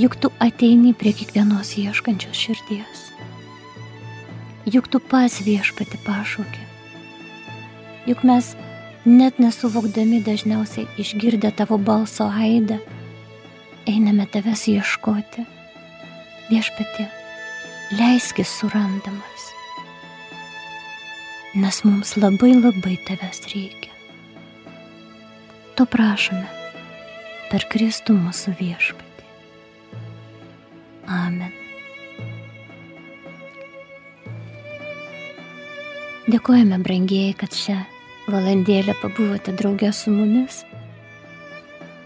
juk 0.00 0.18
tu 0.18 0.32
ateini 0.42 0.94
prie 0.98 1.14
kiekvienos 1.14 1.76
ieškančios 1.78 2.46
širdies 2.48 3.13
juk 4.66 4.88
tu 4.88 5.00
pas 5.00 5.28
viešpati 5.28 6.00
pašaukė. 6.04 6.62
Juk 8.08 8.24
mes 8.24 8.52
net 9.04 9.40
nesuvokdami 9.40 10.22
dažniausiai 10.24 10.88
išgirdę 11.00 11.52
tavo 11.56 11.78
balso 11.78 12.28
aidą, 12.28 12.78
einame 13.88 14.26
tavęs 14.26 14.66
ieškoti. 14.72 15.44
Viešpati, 16.50 17.06
leiskis 17.96 18.50
surandamas, 18.60 19.46
nes 21.56 21.80
mums 21.88 22.18
labai 22.20 22.52
labai 22.58 22.98
tavęs 23.08 23.40
reikia. 23.54 23.92
To 25.80 25.88
prašome 25.88 26.44
per 27.48 27.64
Kristų 27.72 28.18
mūsų 28.20 28.56
viešpatį. 28.60 29.28
Amen. 31.08 31.63
Dėkojame, 36.24 36.78
brangieji, 36.80 37.34
kad 37.36 37.52
šią 37.52 37.74
valandėlę 38.32 38.94
pabuvote 38.96 39.52
draugę 39.52 39.90
su 39.92 40.08
mumis. 40.08 40.62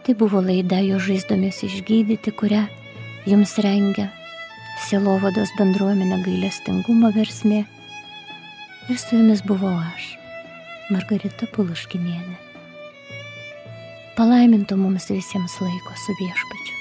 Tai 0.02 0.14
buvo 0.18 0.40
laida 0.42 0.80
jo 0.82 0.98
žaizdomis 0.98 1.60
išgydyti, 1.68 2.32
kurią 2.34 2.64
jums 3.30 3.52
rengia 3.62 4.08
Silovados 4.88 5.52
bendruomenė 5.58 6.18
gailestingumo 6.24 7.12
versmė. 7.14 7.60
Ir 8.90 8.98
su 8.98 9.20
jumis 9.20 9.44
buvau 9.46 9.76
aš, 9.76 10.10
Margarita 10.90 11.46
Puluškinienė. 11.54 12.38
palaimintų 14.18 14.80
mums 14.82 15.10
visiems 15.14 15.60
laiko 15.62 15.94
su 15.94 16.18
viešpačiu. 16.18 16.77